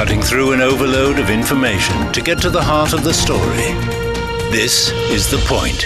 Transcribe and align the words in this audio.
cutting 0.00 0.22
through 0.22 0.52
an 0.52 0.62
overload 0.62 1.18
of 1.18 1.28
information 1.28 2.10
to 2.10 2.22
get 2.22 2.40
to 2.40 2.48
the 2.48 2.62
heart 2.62 2.94
of 2.94 3.04
the 3.04 3.12
story. 3.12 3.70
This 4.50 4.90
is 5.10 5.30
The 5.30 5.36
Point. 5.46 5.82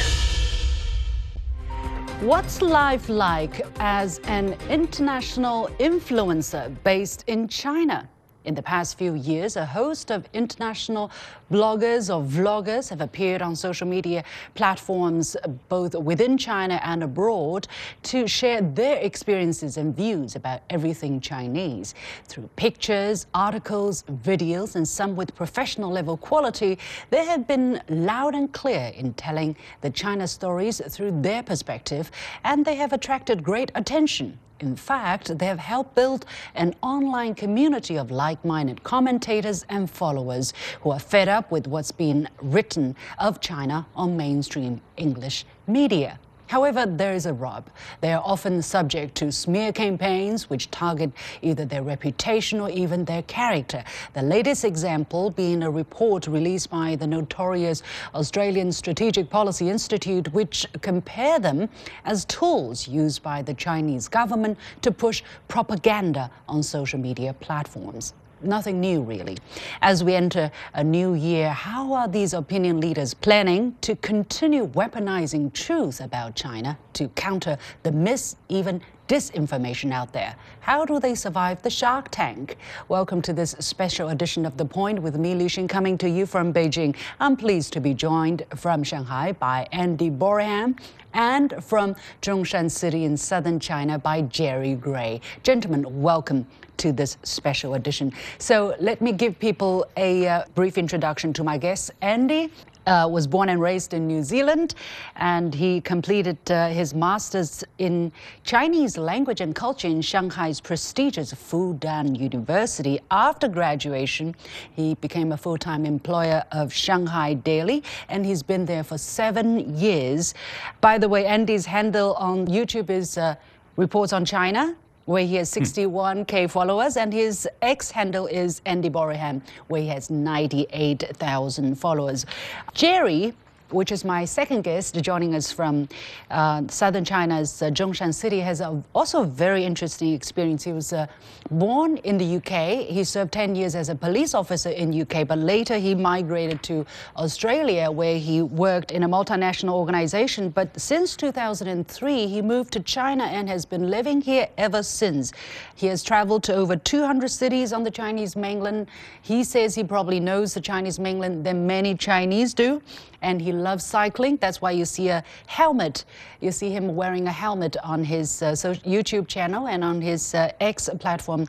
What's 2.21 2.63
life 2.63 3.09
like 3.09 3.67
as 3.81 4.21
an 4.27 4.57
international 4.71 5.69
influencer 5.81 6.73
based 6.85 7.25
in 7.27 7.49
China? 7.49 8.09
In 8.45 8.55
the 8.55 8.63
past 8.63 8.99
few 8.99 9.15
years, 9.15 9.57
a 9.57 9.65
host 9.65 10.11
of 10.11 10.29
international 10.35 11.11
bloggers 11.51 12.15
or 12.15 12.23
vloggers 12.23 12.91
have 12.91 13.01
appeared 13.01 13.41
on 13.41 13.57
social 13.57 13.87
media 13.87 14.23
platforms 14.55 15.35
both 15.71 15.95
within 15.95 16.37
China 16.37 16.79
and 16.85 17.03
abroad 17.03 17.67
to 18.03 18.29
share 18.29 18.61
their 18.61 18.99
experiences 18.99 19.79
and 19.79 19.97
views 19.97 20.37
about 20.37 20.61
everything 20.69 21.21
Chinese. 21.21 21.95
Through 22.27 22.51
pictures, 22.57 23.27
articles, 23.33 24.03
videos, 24.23 24.77
and 24.77 24.87
some 24.87 25.17
with 25.17 25.35
professional 25.35 25.91
level 25.91 26.19
quality, 26.19 26.79
they 27.09 27.25
have 27.25 27.49
been 27.49 27.81
loud 27.89 28.35
and 28.35 28.53
clear 28.53 28.93
in 28.95 29.15
telling 29.15 29.57
the 29.81 29.89
China 29.89 30.29
stories 30.29 30.83
through 30.91 31.23
their 31.23 31.43
perspective, 31.43 32.11
and 32.45 32.67
they 32.67 32.75
have 32.75 32.93
attracted 32.93 33.43
great 33.43 33.73
attention 33.75 34.39
in 34.61 34.77
fact, 34.77 35.39
they 35.39 35.47
have 35.47 35.59
helped 35.59 35.95
build 35.95 36.27
an 36.55 36.75
online 36.83 37.35
community 37.35 37.97
of 37.97 38.11
like 38.11 38.45
minded 38.45 38.83
commentators 38.83 39.65
and 39.69 39.91
followers 39.91 40.53
who 40.83 40.91
are 40.91 41.01
fed 41.01 41.29
up 41.29 41.51
with 41.51 41.67
what's 41.67 41.93
been 41.93 42.29
written 42.41 42.95
of 43.19 43.41
China 43.41 43.87
on 43.97 44.17
mainstream 44.17 44.81
English 44.97 45.45
media. 45.67 46.19
However, 46.47 46.87
there 46.87 47.15
is 47.15 47.27
a 47.27 47.33
rub. 47.33 47.69
They 48.01 48.13
are 48.13 48.23
often 48.25 48.61
subject 48.63 49.15
to 49.17 49.33
smear 49.33 49.73
campaigns 49.73 50.51
which 50.51 50.71
target 50.71 51.11
either 51.43 51.65
their 51.65 51.83
reputation 51.83 52.61
or 52.61 52.71
even 52.71 53.05
their 53.05 53.23
character. 53.23 53.83
The 54.13 54.23
latest 54.23 54.65
example 54.65 55.31
being 55.31 55.63
a 55.63 55.71
report 55.71 56.27
released 56.27 56.71
by 56.71 56.97
the 56.97 57.07
notorious 57.07 57.83
Australian 58.15 58.73
Strategic 58.73 59.31
Policy 59.31 59.71
Institute, 59.71 60.33
which 60.33 60.67
compare 60.83 61.39
them 61.39 61.69
as 62.05 62.25
tools 62.27 62.87
used 62.87 63.23
by 63.23 63.43
the 63.43 63.55
Chinese 63.55 64.09
government 64.09 64.59
to 64.83 64.91
push 64.91 65.23
propaganda 65.49 66.31
on 66.49 66.63
social 66.63 66.99
media 66.99 67.33
platforms 67.35 68.15
nothing 68.45 68.81
new 68.81 69.03
really. 69.03 69.39
As 69.83 70.05
we 70.05 70.15
enter 70.15 70.51
a 70.75 70.85
new 70.85 71.15
year, 71.15 71.51
how 71.51 71.93
are 71.93 72.09
these 72.09 72.35
opinion 72.35 72.81
leaders 72.81 73.15
planning 73.15 73.75
to 73.81 73.97
continue 73.97 74.67
weaponizing 74.67 75.53
truth 75.53 76.01
about 76.01 76.35
China 76.35 76.79
to 76.95 77.09
counter 77.09 77.59
the 77.83 77.93
mis, 77.93 78.37
even 78.49 78.81
disinformation 79.09 79.93
out 79.93 80.13
there. 80.13 80.35
How 80.61 80.85
do 80.85 80.99
they 80.99 81.15
survive 81.15 81.61
the 81.63 81.71
shark 81.71 82.09
tank? 82.11 82.57
Welcome 82.89 83.21
to 83.23 83.33
this 83.35 83.55
special 83.59 84.09
edition 84.09 84.47
of 84.47 84.57
The 84.57 84.65
Point 84.65 85.03
with 85.03 85.17
me, 85.17 85.35
Liu 85.35 85.47
Xin, 85.47 85.69
coming 85.69 85.99
to 85.99 86.09
you 86.09 86.25
from 86.25 86.55
Beijing. 86.55 86.97
I'm 87.21 87.37
pleased 87.37 87.73
to 87.75 87.81
be 87.81 87.93
joined 87.93 88.45
from 88.57 88.83
Shanghai 88.83 89.33
by 89.33 89.69
Andy 89.73 90.09
Boreham 90.09 90.77
and 91.15 91.55
from 91.65 91.97
Zhongshan 92.21 92.71
City 92.71 93.05
in 93.05 93.17
southern 93.17 93.59
China 93.59 93.99
by 93.99 94.23
Jerry 94.23 94.75
Gray. 94.75 95.21
Gentlemen, 95.43 96.03
welcome 96.03 96.47
to 96.77 96.93
this 96.93 97.17
special 97.23 97.75
edition. 97.75 98.13
So 98.39 98.75
let 98.81 99.01
me 99.01 99.13
give 99.13 99.39
people 99.39 99.87
a 99.97 100.27
uh, 100.27 100.45
brief 100.55 100.77
introduction 100.77 101.33
to 101.35 101.45
my 101.45 101.57
guests. 101.57 101.91
Andy 102.03 102.51
uh, 102.87 103.09
was 103.11 103.27
born 103.27 103.49
and 103.49 103.61
raised 103.61 103.95
in 103.95 104.07
New 104.07 104.23
Zealand, 104.23 104.75
and 105.17 105.55
he 105.55 105.81
completed 105.81 106.39
uh, 106.51 106.69
his 106.69 106.95
master's 106.95 107.65
in 107.79 108.13
Chinese 108.45 108.97
language 108.97 109.41
and 109.41 109.55
culture 109.55 109.89
in 109.89 110.01
Shanghai's 110.01 110.61
prestigious 110.61 111.33
Fudan 111.33 112.19
University. 112.19 113.01
After 113.11 113.49
graduation, 113.49 114.35
he 114.73 114.95
became 114.95 115.33
a 115.33 115.37
full 115.37 115.59
time 115.59 115.85
employer 115.87 116.45
of 116.53 116.73
Shanghai 116.73 117.35
Daily, 117.35 117.83
and 118.09 118.25
he's 118.25 118.43
been 118.43 118.65
there 118.67 118.85
for 118.85 118.99
seven 118.99 119.77
years. 119.77 120.35
By 120.81 120.99
the 120.99 121.09
way, 121.09 121.27
Andy's 121.27 121.67
handle 121.67 122.15
on 122.15 122.47
YouTube 122.47 122.91
is 122.91 123.19
uh, 123.19 123.37
Reports 123.77 124.13
on 124.13 124.25
China 124.25 124.77
where 125.05 125.25
he 125.25 125.37
has 125.37 125.53
hmm. 125.55 125.63
61k 125.63 126.51
followers, 126.51 126.97
and 126.97 127.13
his 127.13 127.49
ex 127.63 127.91
handle 127.91 128.27
is 128.27 128.61
Andy 128.67 128.89
Boreham, 128.89 129.43
where 129.69 129.83
he 129.83 129.89
has 129.89 130.11
98,000 130.11 131.75
followers. 131.75 132.27
Jerry 132.73 133.35
which 133.71 133.91
is 133.91 134.05
my 134.05 134.25
second 134.25 134.63
guest 134.63 134.95
joining 135.03 135.35
us 135.35 135.51
from 135.51 135.89
uh, 136.31 136.63
southern 136.69 137.05
China's 137.05 137.63
uh, 137.63 137.71
Zhongshan 137.71 138.15
City, 138.15 138.41
has 138.41 138.61
a, 138.61 138.83
also 138.95 139.23
a 139.23 139.27
very 139.27 139.65
interesting 139.65 140.13
experience. 140.13 140.63
He 140.63 140.73
was 140.73 140.93
uh, 140.93 141.07
born 141.51 141.97
in 141.99 142.19
the 142.19 142.37
UK. 142.37 142.87
He 142.87 143.05
served 143.05 143.33
10 143.33 143.55
years 143.55 143.75
as 143.75 143.89
a 143.89 143.95
police 143.95 144.35
officer 144.35 144.71
in 144.71 145.01
UK, 145.01 145.27
but 145.27 145.39
later 145.39 145.79
he 145.79 145.95
migrated 145.95 146.63
to 146.65 146.87
Australia, 147.17 147.91
where 147.91 148.19
he 148.19 148.43
worked 148.43 148.91
in 148.91 149.03
a 149.03 149.09
multinational 149.09 149.73
organization. 149.73 150.51
But 150.51 150.79
since 150.81 151.17
2003, 151.17 152.27
he 152.27 152.43
moved 152.43 152.73
to 152.75 152.81
China 152.81 153.25
and 153.25 153.49
has 153.49 153.65
been 153.65 153.91
living 153.91 154.21
here 154.21 154.49
ever 154.59 154.83
since. 154.83 155.33
He 155.75 155.87
has 155.89 156.03
traveled 156.03 156.43
to 156.45 156.55
over 156.55 156.77
200 156.77 157.29
cities 157.29 157.73
on 157.73 157.83
the 157.83 157.91
Chinese 157.91 158.37
mainland. 158.37 158.89
He 159.23 159.45
says 159.45 159.75
he 159.75 159.85
probably 159.85 160.21
knows 160.21 160.55
the 160.55 160.61
Chinese 160.61 160.99
mainland 160.99 161.45
than 161.45 161.67
many 161.67 161.95
Chinese 161.95 162.55
do 162.55 162.83
and 163.25 163.41
he 163.41 163.53
loves 163.63 163.85
cycling. 163.85 164.37
That's 164.39 164.61
why 164.61 164.73
you 164.73 164.85
see 164.85 165.09
a 165.09 165.23
helmet. 165.47 166.05
You 166.41 166.51
see 166.53 166.71
him 166.71 166.97
wearing 166.97 167.27
a 167.27 167.33
helmet 167.33 167.77
on 167.85 168.05
his 168.05 168.43
uh, 168.43 168.53
YouTube 168.53 169.29
channel 169.29 169.69
and 169.69 169.85
on 169.85 170.01
his 170.01 170.35
uh, 170.35 170.53
X 170.61 170.91
platform 170.99 171.47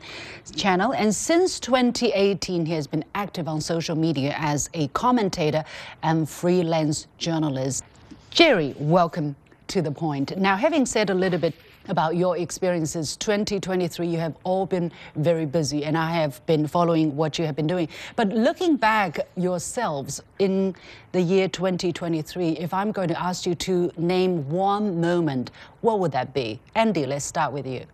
channel. 0.54 0.92
And 0.92 1.14
since 1.14 1.58
2018, 1.60 2.66
he 2.66 2.72
has 2.72 2.86
been 2.86 3.04
active 3.14 3.48
on 3.48 3.60
social 3.60 3.96
media 3.96 4.34
as 4.38 4.70
a 4.74 4.88
commentator 4.88 5.64
and 6.02 6.28
freelance 6.28 7.06
journalist. 7.18 7.84
Jerry, 8.30 8.74
welcome 8.78 9.34
to 9.68 9.82
the 9.82 9.90
point. 9.90 10.36
Now, 10.36 10.56
having 10.56 10.86
said 10.86 11.10
a 11.10 11.14
little 11.14 11.38
bit 11.38 11.54
about 11.88 12.16
your 12.16 12.36
experiences. 12.36 13.16
2023, 13.16 14.06
you 14.06 14.18
have 14.18 14.36
all 14.44 14.66
been 14.66 14.92
very 15.14 15.46
busy, 15.46 15.84
and 15.84 15.96
I 15.96 16.10
have 16.12 16.44
been 16.46 16.66
following 16.66 17.16
what 17.16 17.38
you 17.38 17.46
have 17.46 17.56
been 17.56 17.66
doing. 17.66 17.88
But 18.14 18.28
looking 18.28 18.76
back 18.76 19.20
yourselves 19.36 20.22
in 20.38 20.74
the 21.12 21.20
year 21.20 21.48
2023, 21.48 22.50
if 22.58 22.72
I'm 22.74 22.92
going 22.92 23.08
to 23.08 23.20
ask 23.20 23.46
you 23.46 23.54
to 23.54 23.90
name 23.96 24.48
one 24.48 25.00
moment, 25.00 25.50
what 25.80 26.00
would 26.00 26.12
that 26.12 26.34
be? 26.34 26.60
Andy, 26.74 27.06
let's 27.06 27.24
start 27.24 27.52
with 27.52 27.66
you. 27.66 27.84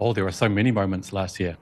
Oh, 0.00 0.12
there 0.12 0.24
were 0.24 0.32
so 0.32 0.48
many 0.48 0.70
moments 0.70 1.12
last 1.12 1.40
year. 1.40 1.56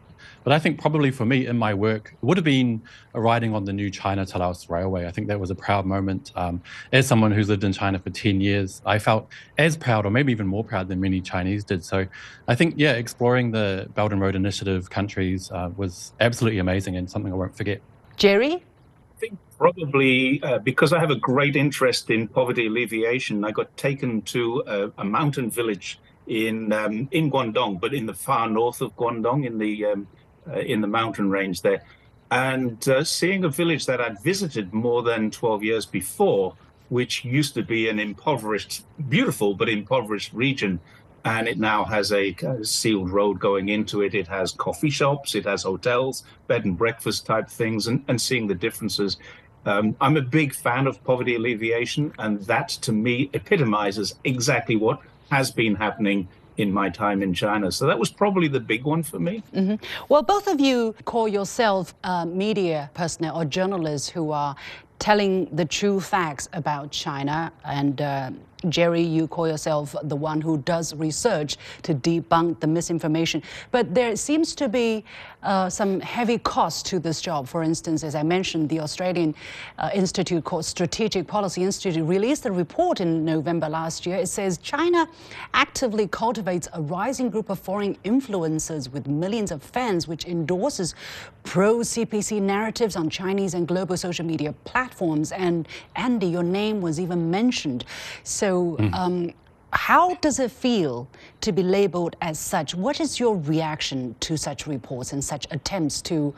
But 0.47 0.53
I 0.53 0.61
think 0.61 0.81
probably 0.81 1.11
for 1.11 1.25
me 1.25 1.49
in 1.49 1.59
my 1.59 1.75
work, 1.75 2.13
it 2.13 2.25
would 2.25 2.37
have 2.37 2.45
been 2.45 2.81
riding 3.13 3.53
on 3.53 3.65
the 3.65 3.73
new 3.73 3.91
China 3.91 4.25
Laos 4.33 4.71
Railway. 4.71 5.05
I 5.05 5.11
think 5.11 5.27
that 5.27 5.41
was 5.41 5.51
a 5.51 5.57
proud 5.57 5.87
moment. 5.87 6.31
Um, 6.37 6.63
as 6.93 7.05
someone 7.05 7.33
who's 7.33 7.49
lived 7.49 7.65
in 7.65 7.73
China 7.73 7.99
for 7.99 8.11
10 8.11 8.41
years, 8.41 8.81
I 8.87 9.01
felt 9.01 9.27
as 9.59 9.77
proud 9.77 10.07
or 10.07 10.11
maybe 10.13 10.31
even 10.31 10.47
more 10.47 10.63
proud 10.63 10.87
than 10.87 11.01
many 11.01 11.21
Chinese 11.21 11.65
did. 11.65 11.85
So 11.85 12.07
I 12.47 12.55
think, 12.55 12.75
yeah, 12.77 12.93
exploring 12.93 13.51
the 13.51 13.89
Belt 13.97 14.13
and 14.13 14.21
Road 14.21 14.37
Initiative 14.37 14.89
countries 14.89 15.51
uh, 15.51 15.71
was 15.77 16.13
absolutely 16.21 16.61
amazing 16.61 16.97
and 16.97 17.11
something 17.11 17.33
I 17.33 17.35
won't 17.35 17.57
forget. 17.57 17.81
Jerry? 18.15 18.53
I 18.55 19.19
think 19.19 19.39
probably 19.59 20.41
uh, 20.45 20.59
because 20.59 20.93
I 20.93 21.01
have 21.01 21.11
a 21.11 21.17
great 21.17 21.57
interest 21.57 22.09
in 22.09 22.29
poverty 22.29 22.69
alleviation, 22.69 23.45
I 23.45 23.51
got 23.51 23.77
taken 23.77 24.23
to 24.23 24.63
a, 24.69 24.93
a 24.99 25.05
mountain 25.05 25.51
village 25.51 25.99
in 26.29 26.73
um, 26.73 27.09
in 27.11 27.33
Guangdong, 27.33 27.81
but 27.81 27.95
in 27.95 28.07
the 28.07 28.15
far 28.15 28.49
north 28.49 28.81
of 28.81 28.95
Guangdong, 28.97 29.45
in 29.47 29.59
the 29.59 29.87
um, 29.87 30.09
in 30.55 30.81
the 30.81 30.87
mountain 30.87 31.31
range 31.31 31.63
there. 31.63 31.83
And 32.31 32.87
uh, 32.89 33.05
seeing 33.05 33.45
a 33.45 33.49
village 33.49 33.87
that 33.87 34.01
I'd 34.01 34.21
visited 34.23 34.73
more 34.73 35.03
than 35.03 35.31
12 35.31 35.63
years 35.63 35.87
before, 35.87 36.55
which 36.89 37.25
used 37.25 37.55
to 37.55 37.63
be 37.63 37.89
an 37.89 37.99
impoverished, 37.99 38.85
beautiful 39.09 39.55
but 39.55 39.69
impoverished 39.69 40.33
region, 40.33 40.81
and 41.25 41.49
it 41.49 41.59
now 41.59 41.85
has 41.85 42.13
a, 42.13 42.35
a 42.43 42.65
sealed 42.65 43.11
road 43.11 43.41
going 43.41 43.69
into 43.69 44.03
it. 44.03 44.15
It 44.15 44.29
has 44.29 44.53
coffee 44.53 44.91
shops, 44.91 45.35
it 45.35 45.45
has 45.45 45.65
hotels, 45.65 46.25
bed 46.47 46.65
and 46.65 46.79
breakfast 46.79 47.27
type 47.27 47.49
things, 47.49 47.89
and, 47.89 48.05
and 48.09 48.21
seeing 48.21 48.47
the 48.47 48.55
differences. 48.55 49.17
Um, 49.65 49.97
I'm 50.01 50.17
a 50.17 50.23
big 50.23 50.55
fan 50.55 50.87
of 50.87 51.03
poverty 51.03 51.35
alleviation, 51.35 52.13
and 52.21 52.41
that 52.43 52.69
to 52.69 52.93
me 52.93 53.31
epitomizes 53.33 54.15
exactly 54.23 54.77
what 54.77 55.01
has 55.31 55.51
been 55.51 55.75
happening 55.75 56.29
in 56.57 56.73
my 56.73 56.89
time 56.89 57.23
in 57.23 57.35
China. 57.35 57.71
So 57.71 57.87
that 57.87 57.99
was 57.99 58.11
probably 58.11 58.49
the 58.49 58.61
big 58.61 58.85
one 58.85 59.03
for 59.03 59.19
me. 59.19 59.43
Mm-hmm. 59.55 59.85
Well, 60.09 60.23
both 60.23 60.47
of 60.47 60.61
you 60.61 60.95
call 61.05 61.29
yourself 61.29 61.95
uh, 62.05 62.25
media 62.25 62.91
personnel 62.95 63.41
or 63.41 63.45
journalists 63.45 64.09
who 64.09 64.31
are 64.31 64.57
telling 64.99 65.55
the 65.55 65.65
true 65.65 66.01
facts 66.01 66.49
about 66.53 66.91
China 66.91 67.53
and 67.65 68.01
uh, 68.01 68.31
Jerry, 68.69 69.03
you 69.03 69.29
call 69.29 69.47
yourself 69.47 69.95
the 70.03 70.17
one 70.17 70.41
who 70.41 70.59
does 70.59 70.95
research 70.95 71.57
to 71.83 71.95
debunk 71.95 72.61
the 72.61 72.67
misinformation. 72.67 73.43
But 73.71 73.95
there 73.95 74.17
seems 74.17 74.55
to 74.57 74.69
be 74.69 75.05
uh, 75.43 75.69
some 75.69 76.01
heavy 76.01 76.39
cost 76.39 76.87
to 76.87 76.99
this 76.99 77.21
job. 77.21 77.47
For 77.47 77.63
instance, 77.63 78.03
as 78.03 78.15
I 78.15 78.23
mentioned, 78.23 78.69
the 78.69 78.81
Australian 78.81 79.35
uh, 79.79 79.91
institute 79.95 80.45
called 80.45 80.65
Strategic 80.65 81.27
Policy 81.27 81.63
Institute 81.63 82.05
released 82.05 82.47
a 82.47 82.53
report 82.53 83.01
in 83.01 83.25
November 83.25 83.69
last 83.69 84.07
year. 84.07 84.17
It 84.17 84.29
says 84.29 84.59
China 84.59 85.09
actively 85.55 86.09
cultivates 86.09 86.69
a 86.73 86.83
rising 86.83 87.31
group 87.31 87.51
of 87.51 87.59
foreign 87.59 87.95
influencers 88.05 88.91
with 88.91 89.07
millions 89.07 89.51
of 89.51 89.63
fans, 89.63 90.09
which 90.09 90.25
endorses 90.25 90.95
pro 91.43 91.77
CPC 91.79 92.43
narratives 92.43 92.97
on 92.97 93.09
Chinese 93.09 93.55
and 93.55 93.69
global 93.69 93.97
social 93.97 94.25
media 94.25 94.53
platforms. 94.65 95.33
And 95.33 95.69
Andy, 95.95 96.27
your 96.27 96.43
name 96.43 96.81
was 96.81 96.99
even 96.99 97.31
mentioned. 97.31 97.85
So, 98.25 98.77
mm. 98.79 98.95
um, 98.95 99.33
how 99.77 100.15
does 100.17 100.41
it 100.41 100.51
feel 100.51 101.07
to 101.43 101.53
be 101.53 101.63
labeled 101.63 102.17
as 102.23 102.39
such? 102.39 102.75
What 102.75 102.99
is 102.99 103.21
your 103.21 103.37
reaction 103.37 104.17
to 104.21 104.37
such 104.37 104.67
reports 104.67 105.13
and 105.13 105.23
such 105.23 105.47
attempts 105.51 106.01
to 106.03 106.35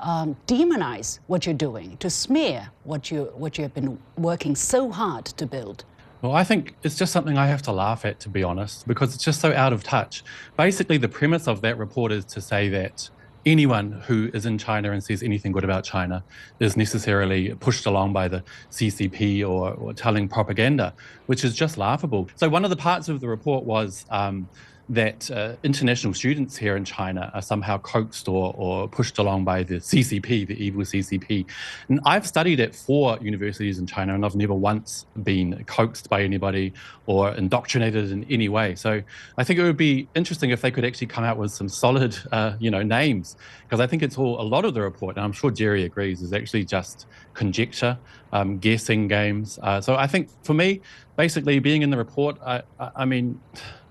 um, 0.00 0.34
demonize 0.46 1.18
what 1.26 1.44
you're 1.44 1.54
doing, 1.54 1.96
to 1.98 2.08
smear 2.08 2.70
what 2.84 3.10
you 3.10 3.24
what 3.36 3.58
you 3.58 3.62
have 3.62 3.74
been 3.74 3.98
working 4.16 4.56
so 4.56 4.90
hard 4.90 5.26
to 5.26 5.46
build? 5.46 5.84
Well, 6.22 6.32
I 6.32 6.42
think 6.42 6.74
it's 6.82 6.96
just 6.96 7.12
something 7.12 7.38
I 7.38 7.46
have 7.46 7.62
to 7.62 7.72
laugh 7.72 8.04
at, 8.04 8.18
to 8.20 8.28
be 8.28 8.42
honest, 8.42 8.88
because 8.88 9.14
it's 9.14 9.22
just 9.22 9.40
so 9.40 9.52
out 9.52 9.72
of 9.72 9.84
touch. 9.84 10.24
Basically, 10.56 10.96
the 10.96 11.08
premise 11.08 11.46
of 11.46 11.60
that 11.60 11.78
report 11.78 12.10
is 12.10 12.24
to 12.24 12.40
say 12.40 12.68
that 12.70 13.10
anyone 13.46 13.92
who 13.92 14.30
is 14.34 14.46
in 14.46 14.58
China 14.58 14.92
and 14.92 15.02
says 15.02 15.22
anything 15.22 15.52
good 15.52 15.64
about 15.64 15.84
China 15.84 16.24
is 16.60 16.76
necessarily 16.76 17.54
pushed 17.54 17.86
along 17.86 18.12
by 18.12 18.28
the 18.28 18.42
CCP 18.70 19.42
or, 19.48 19.72
or 19.74 19.92
telling 19.92 20.28
propaganda, 20.28 20.94
which 21.26 21.44
is 21.44 21.54
just 21.54 21.78
laughable. 21.78 22.28
So, 22.36 22.48
one 22.48 22.64
of 22.64 22.70
the 22.70 22.76
parts 22.76 23.08
of 23.08 23.20
the 23.20 23.28
report 23.28 23.64
was 23.64 24.04
um, 24.10 24.48
that 24.90 25.30
uh, 25.30 25.54
international 25.62 26.14
students 26.14 26.56
here 26.56 26.76
in 26.76 26.84
China 26.84 27.30
are 27.34 27.42
somehow 27.42 27.78
coaxed 27.78 28.28
or, 28.28 28.54
or 28.56 28.88
pushed 28.88 29.18
along 29.18 29.44
by 29.44 29.62
the 29.62 29.76
CCP, 29.76 30.46
the 30.46 30.64
evil 30.64 30.82
CCP. 30.82 31.44
And 31.88 32.00
I've 32.06 32.26
studied 32.26 32.60
at 32.60 32.74
four 32.74 33.18
universities 33.20 33.78
in 33.78 33.86
China, 33.86 34.14
and 34.14 34.24
I've 34.24 34.34
never 34.34 34.54
once 34.54 35.04
been 35.22 35.62
coaxed 35.66 36.08
by 36.08 36.22
anybody 36.22 36.72
or 37.06 37.34
indoctrinated 37.34 38.10
in 38.10 38.24
any 38.30 38.48
way. 38.48 38.74
So 38.76 39.02
I 39.36 39.44
think 39.44 39.58
it 39.58 39.62
would 39.62 39.76
be 39.76 40.08
interesting 40.14 40.50
if 40.50 40.62
they 40.62 40.70
could 40.70 40.84
actually 40.84 41.08
come 41.08 41.24
out 41.24 41.36
with 41.36 41.52
some 41.52 41.68
solid, 41.68 42.16
uh, 42.32 42.54
you 42.58 42.70
know, 42.70 42.82
names, 42.82 43.36
because 43.64 43.80
I 43.80 43.86
think 43.86 44.02
it's 44.02 44.16
all 44.16 44.40
a 44.40 44.42
lot 44.42 44.64
of 44.64 44.72
the 44.72 44.80
report, 44.80 45.16
and 45.16 45.24
I'm 45.24 45.32
sure 45.32 45.50
Jerry 45.50 45.84
agrees, 45.84 46.22
is 46.22 46.32
actually 46.32 46.64
just 46.64 47.06
conjecture, 47.34 47.98
um, 48.32 48.58
guessing 48.58 49.06
games. 49.06 49.58
Uh, 49.62 49.80
so 49.80 49.96
I 49.96 50.06
think 50.06 50.30
for 50.42 50.54
me, 50.54 50.80
basically 51.16 51.58
being 51.58 51.82
in 51.82 51.90
the 51.90 51.96
report, 51.98 52.38
I, 52.44 52.62
I, 52.80 52.90
I 52.96 53.04
mean 53.04 53.38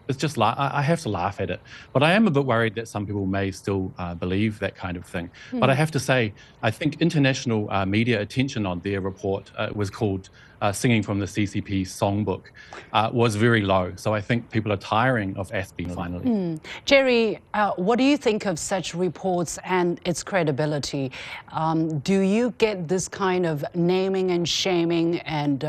it's 0.08 0.18
just 0.18 0.38
la- 0.38 0.56
I 0.58 0.82
have 0.82 1.02
to 1.02 1.10
laugh 1.10 1.40
at 1.40 1.50
it. 1.50 1.62
But 1.94 2.04
I 2.04 2.14
am 2.14 2.28
a 2.28 2.32
bit 2.32 2.46
worried 2.46 2.76
that 2.76 2.88
some 2.88 3.06
people 3.06 3.26
may 3.26 3.52
still 3.52 3.94
uh, 3.98 4.16
believe 4.16 4.60
that 4.60 4.76
kind 4.76 4.98
of 4.98 5.06
thing. 5.06 5.30
Mm. 5.52 5.60
But 5.60 5.70
I 5.70 5.74
have 5.74 5.92
to 5.92 6.00
say, 6.00 6.34
I 6.62 6.72
think 6.72 7.02
international 7.02 7.70
uh, 7.72 7.86
media 7.86 8.22
attention 8.22 8.66
on 8.66 8.80
their 8.80 9.02
report 9.02 9.52
uh, 9.58 9.70
was 9.74 9.90
called 9.90 10.30
uh, 10.62 10.72
"Singing 10.72 11.04
from 11.04 11.20
the 11.20 11.26
CCP 11.26 11.82
Songbook" 11.82 12.46
uh, 12.94 13.10
was 13.14 13.36
very 13.36 13.62
low. 13.62 13.94
So 13.96 14.14
I 14.14 14.22
think 14.22 14.50
people 14.50 14.72
are 14.72 14.78
tiring 14.78 15.36
of 15.38 15.52
ASPI 15.52 15.94
finally. 15.94 16.26
Mm. 16.26 16.60
Jerry, 16.86 17.40
uh, 17.54 17.72
what 17.74 17.98
do 17.98 18.04
you 18.04 18.18
think 18.18 18.46
of 18.46 18.58
such 18.58 18.94
reports 18.94 19.60
and 19.64 20.00
its 20.06 20.24
credibility? 20.24 21.12
Um, 21.52 22.00
do 22.00 22.20
you 22.20 22.54
get 22.58 22.88
this 22.88 23.08
kind 23.08 23.46
of 23.46 23.64
naming 23.76 24.32
and 24.32 24.48
shaming 24.48 25.20
and 25.20 25.64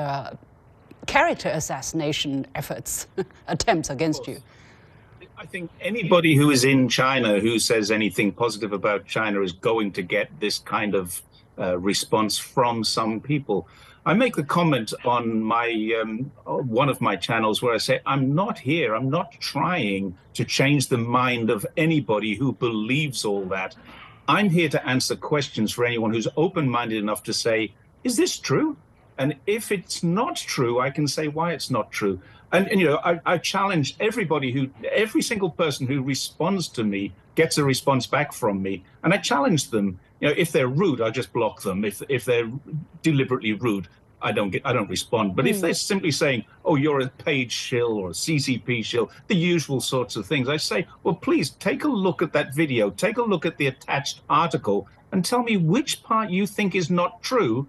character 1.09 1.49
assassination 1.49 2.47
efforts, 2.55 3.09
attempts 3.49 3.91
against 3.91 4.29
you? 4.29 4.41
I 5.37 5.47
think 5.47 5.71
anybody 5.81 6.35
who 6.37 6.51
is 6.51 6.65
in 6.65 6.89
China 6.89 7.41
who 7.41 7.59
says 7.59 7.91
anything 7.91 8.31
positive 8.31 8.73
about 8.73 9.07
China 9.07 9.41
is 9.41 9.53
going 9.53 9.93
to 9.93 10.03
get 10.03 10.29
this 10.39 10.59
kind 10.59 10.95
of 10.95 11.23
uh, 11.59 11.79
response 11.79 12.39
from 12.39 12.85
some 12.85 13.21
people. 13.21 13.69
I 14.05 14.15
make 14.15 14.37
the 14.37 14.45
comment 14.45 14.93
on 15.05 15.43
my 15.43 15.69
um, 16.01 16.31
one 16.45 16.89
of 16.89 17.01
my 17.01 17.17
channels 17.17 17.63
where 17.63 17.75
I 17.75 17.79
say 17.79 18.01
I'm 18.07 18.35
not 18.35 18.59
here. 18.59 18.95
I'm 18.95 19.11
not 19.11 19.33
trying 19.33 20.17
to 20.35 20.45
change 20.45 20.89
the 20.89 20.99
mind 20.99 21.51
of 21.51 21.67
anybody 21.77 22.35
who 22.35 22.53
believes 22.53 23.25
all 23.25 23.45
that. 23.47 23.77
I'm 24.29 24.51
here 24.51 24.69
to 24.69 24.87
answer 24.87 25.17
questions 25.17 25.73
for 25.73 25.85
anyone 25.85 26.13
who's 26.13 26.29
open-minded 26.37 26.99
enough 26.99 27.23
to 27.25 27.33
say, 27.33 27.75
"Is 28.03 28.17
this 28.17 28.39
true? 28.39 28.77
And 29.19 29.35
if 29.47 29.73
it's 29.73 30.03
not 30.03 30.37
true, 30.37 30.81
I 30.81 30.91
can 30.91 31.07
say 31.09 31.29
why 31.29 31.53
it's 31.53 31.71
not 31.71 31.91
true. 31.91 32.21
And, 32.53 32.69
and 32.69 32.81
you 32.81 32.87
know, 32.87 33.01
I, 33.05 33.21
I, 33.27 33.39
challenge 33.39 33.97
everybody 34.01 34.53
who, 34.53 34.71
every 34.91 35.21
single 35.21 35.51
person 35.51 35.87
who 35.87 36.01
responds 36.03 36.69
to 36.69 36.85
me 36.85 37.13
gets 37.35 37.59
a 37.59 37.65
response 37.65 38.07
back 38.07 38.33
from 38.33 38.63
me. 38.63 38.85
And 39.03 39.13
I 39.13 39.19
challenge 39.19 39.71
them. 39.71 39.99
You 40.21 40.29
know, 40.29 40.35
if 40.37 40.51
they're 40.51 40.69
rude, 40.69 41.01
I 41.01 41.11
just 41.11 41.33
block 41.33 41.63
them. 41.63 41.85
If 41.85 42.03
if 42.09 42.25
they're 42.25 42.51
deliberately 43.03 43.53
rude, 43.53 43.87
I 44.21 44.33
don't 44.33 44.51
get, 44.51 44.63
I 44.65 44.73
don't 44.73 44.91
respond. 44.91 45.37
But 45.37 45.45
mm. 45.45 45.51
if 45.51 45.57
hmm. 45.57 45.63
they're 45.63 45.75
simply 45.75 46.11
saying, 46.11 46.45
"Oh, 46.65 46.75
you're 46.75 47.01
a 47.01 47.09
paid 47.09 47.53
shill 47.53 47.93
or 47.93 48.09
a 48.11 48.13
CCP 48.13 48.85
shill," 48.85 49.11
the 49.29 49.37
usual 49.37 49.81
sorts 49.81 50.17
of 50.17 50.27
things, 50.27 50.49
I 50.49 50.57
say, 50.57 50.89
"Well, 51.05 51.15
please 51.15 51.51
take 51.51 51.85
a 51.85 51.89
look 51.89 52.23
at 52.23 52.33
that 52.33 52.55
video, 52.55 52.91
take 52.91 53.19
a 53.19 53.23
look 53.23 53.47
at 53.47 53.59
the 53.59 53.69
attached 53.69 54.23
article, 54.29 54.89
and 55.13 55.25
tell 55.25 55.43
me 55.43 55.57
which 55.57 56.03
part 56.03 56.31
you 56.31 56.47
think 56.47 56.75
is 56.75 56.91
not 56.91 57.23
true, 57.23 57.69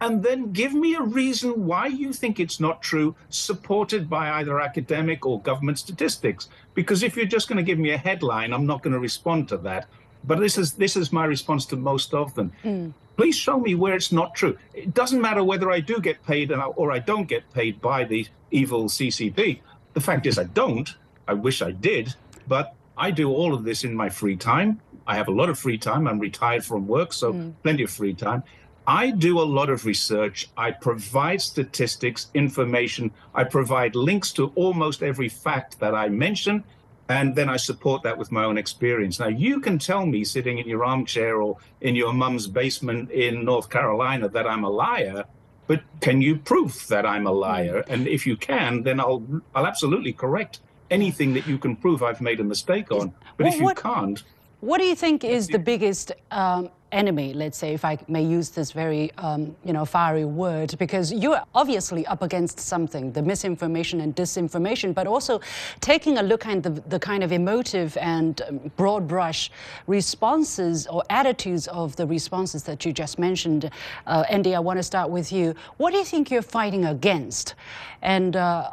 and 0.00 0.22
then 0.22 0.52
give 0.52 0.74
me 0.74 0.94
a 0.94 1.02
reason 1.02 1.66
why 1.66 1.86
you 1.86 2.12
think 2.12 2.38
it's 2.38 2.60
not 2.60 2.82
true, 2.82 3.14
supported 3.30 4.10
by 4.10 4.30
either 4.32 4.60
academic 4.60 5.24
or 5.24 5.40
government 5.40 5.78
statistics. 5.78 6.48
Because 6.74 7.02
if 7.02 7.16
you're 7.16 7.24
just 7.24 7.48
going 7.48 7.56
to 7.56 7.62
give 7.62 7.78
me 7.78 7.90
a 7.90 7.98
headline, 7.98 8.52
I'm 8.52 8.66
not 8.66 8.82
going 8.82 8.92
to 8.92 8.98
respond 8.98 9.48
to 9.48 9.56
that. 9.58 9.88
But 10.24 10.40
this 10.40 10.58
is 10.58 10.72
this 10.72 10.96
is 10.96 11.12
my 11.12 11.24
response 11.24 11.64
to 11.66 11.76
most 11.76 12.12
of 12.12 12.34
them. 12.34 12.52
Mm. 12.64 12.92
Please 13.16 13.36
show 13.36 13.58
me 13.58 13.74
where 13.74 13.94
it's 13.94 14.12
not 14.12 14.34
true. 14.34 14.58
It 14.74 14.92
doesn't 14.92 15.20
matter 15.20 15.42
whether 15.42 15.70
I 15.70 15.80
do 15.80 16.00
get 16.00 16.22
paid 16.26 16.52
or 16.52 16.92
I 16.92 16.98
don't 16.98 17.26
get 17.26 17.50
paid 17.54 17.80
by 17.80 18.04
the 18.04 18.26
evil 18.50 18.84
CCP. 18.84 19.60
The 19.94 20.00
fact 20.00 20.26
is, 20.26 20.38
I 20.38 20.44
don't. 20.44 20.94
I 21.26 21.32
wish 21.32 21.62
I 21.62 21.70
did, 21.70 22.14
but 22.46 22.74
I 22.98 23.10
do 23.10 23.30
all 23.30 23.54
of 23.54 23.64
this 23.64 23.84
in 23.84 23.94
my 23.94 24.10
free 24.10 24.36
time. 24.36 24.80
I 25.06 25.16
have 25.16 25.28
a 25.28 25.32
lot 25.32 25.48
of 25.48 25.58
free 25.58 25.78
time. 25.78 26.06
I'm 26.06 26.18
retired 26.18 26.64
from 26.64 26.86
work, 26.86 27.12
so 27.12 27.32
mm. 27.32 27.54
plenty 27.62 27.84
of 27.84 27.90
free 27.90 28.14
time. 28.14 28.42
I 28.86 29.10
do 29.10 29.40
a 29.40 29.42
lot 29.42 29.68
of 29.68 29.84
research. 29.84 30.48
I 30.56 30.70
provide 30.70 31.42
statistics, 31.42 32.30
information. 32.34 33.10
I 33.34 33.44
provide 33.44 33.96
links 33.96 34.32
to 34.34 34.52
almost 34.54 35.02
every 35.02 35.28
fact 35.28 35.80
that 35.80 35.94
I 35.94 36.08
mention. 36.08 36.62
And 37.08 37.34
then 37.34 37.48
I 37.48 37.56
support 37.56 38.02
that 38.02 38.18
with 38.18 38.32
my 38.32 38.44
own 38.44 38.58
experience. 38.58 39.20
Now, 39.20 39.28
you 39.28 39.60
can 39.60 39.78
tell 39.78 40.06
me 40.06 40.24
sitting 40.24 40.58
in 40.58 40.68
your 40.68 40.84
armchair 40.84 41.40
or 41.40 41.56
in 41.80 41.94
your 41.94 42.12
mum's 42.12 42.46
basement 42.46 43.10
in 43.10 43.44
North 43.44 43.70
Carolina 43.70 44.28
that 44.28 44.46
I'm 44.46 44.64
a 44.64 44.70
liar, 44.70 45.24
but 45.68 45.82
can 46.00 46.20
you 46.20 46.36
prove 46.36 46.86
that 46.88 47.06
I'm 47.06 47.26
a 47.26 47.32
liar? 47.32 47.84
And 47.88 48.06
if 48.08 48.26
you 48.26 48.36
can, 48.36 48.82
then 48.82 48.98
I'll, 49.00 49.22
I'll 49.54 49.66
absolutely 49.66 50.12
correct 50.12 50.60
anything 50.90 51.32
that 51.34 51.46
you 51.46 51.58
can 51.58 51.76
prove 51.76 52.02
I've 52.02 52.20
made 52.20 52.40
a 52.40 52.44
mistake 52.44 52.90
on. 52.90 53.12
But 53.36 53.44
well, 53.44 53.52
if 53.52 53.58
you 53.58 53.64
what, 53.64 53.76
can't. 53.76 54.22
What 54.60 54.78
do 54.78 54.84
you 54.84 54.96
think 54.96 55.24
is 55.24 55.48
the 55.48 55.58
biggest 55.58 56.12
um, 56.30 56.70
enemy, 56.92 57.34
let's 57.34 57.58
say, 57.58 57.74
if 57.74 57.84
I 57.84 57.98
may 58.08 58.22
use 58.22 58.50
this 58.50 58.72
very, 58.72 59.10
um, 59.18 59.56
you 59.64 59.72
know, 59.72 59.84
fiery 59.84 60.24
word, 60.24 60.74
because 60.78 61.12
you're 61.12 61.42
obviously 61.54 62.06
up 62.06 62.22
against 62.22 62.60
something, 62.60 63.12
the 63.12 63.22
misinformation 63.22 64.00
and 64.00 64.14
disinformation, 64.14 64.94
but 64.94 65.06
also 65.06 65.40
taking 65.80 66.18
a 66.18 66.22
look 66.22 66.46
at 66.46 66.62
the, 66.62 66.70
the 66.70 66.98
kind 66.98 67.24
of 67.24 67.32
emotive 67.32 67.96
and 67.98 68.42
um, 68.42 68.58
broad 68.76 69.08
brush 69.08 69.50
responses 69.86 70.86
or 70.86 71.02
attitudes 71.10 71.66
of 71.68 71.96
the 71.96 72.06
responses 72.06 72.62
that 72.64 72.84
you 72.84 72.92
just 72.92 73.18
mentioned. 73.18 73.70
Uh, 74.06 74.24
Andy, 74.30 74.54
I 74.54 74.60
want 74.60 74.78
to 74.78 74.82
start 74.82 75.10
with 75.10 75.32
you. 75.32 75.54
What 75.78 75.92
do 75.92 75.98
you 75.98 76.04
think 76.04 76.30
you're 76.30 76.42
fighting 76.42 76.84
against? 76.84 77.54
And 78.02 78.36
uh, 78.36 78.70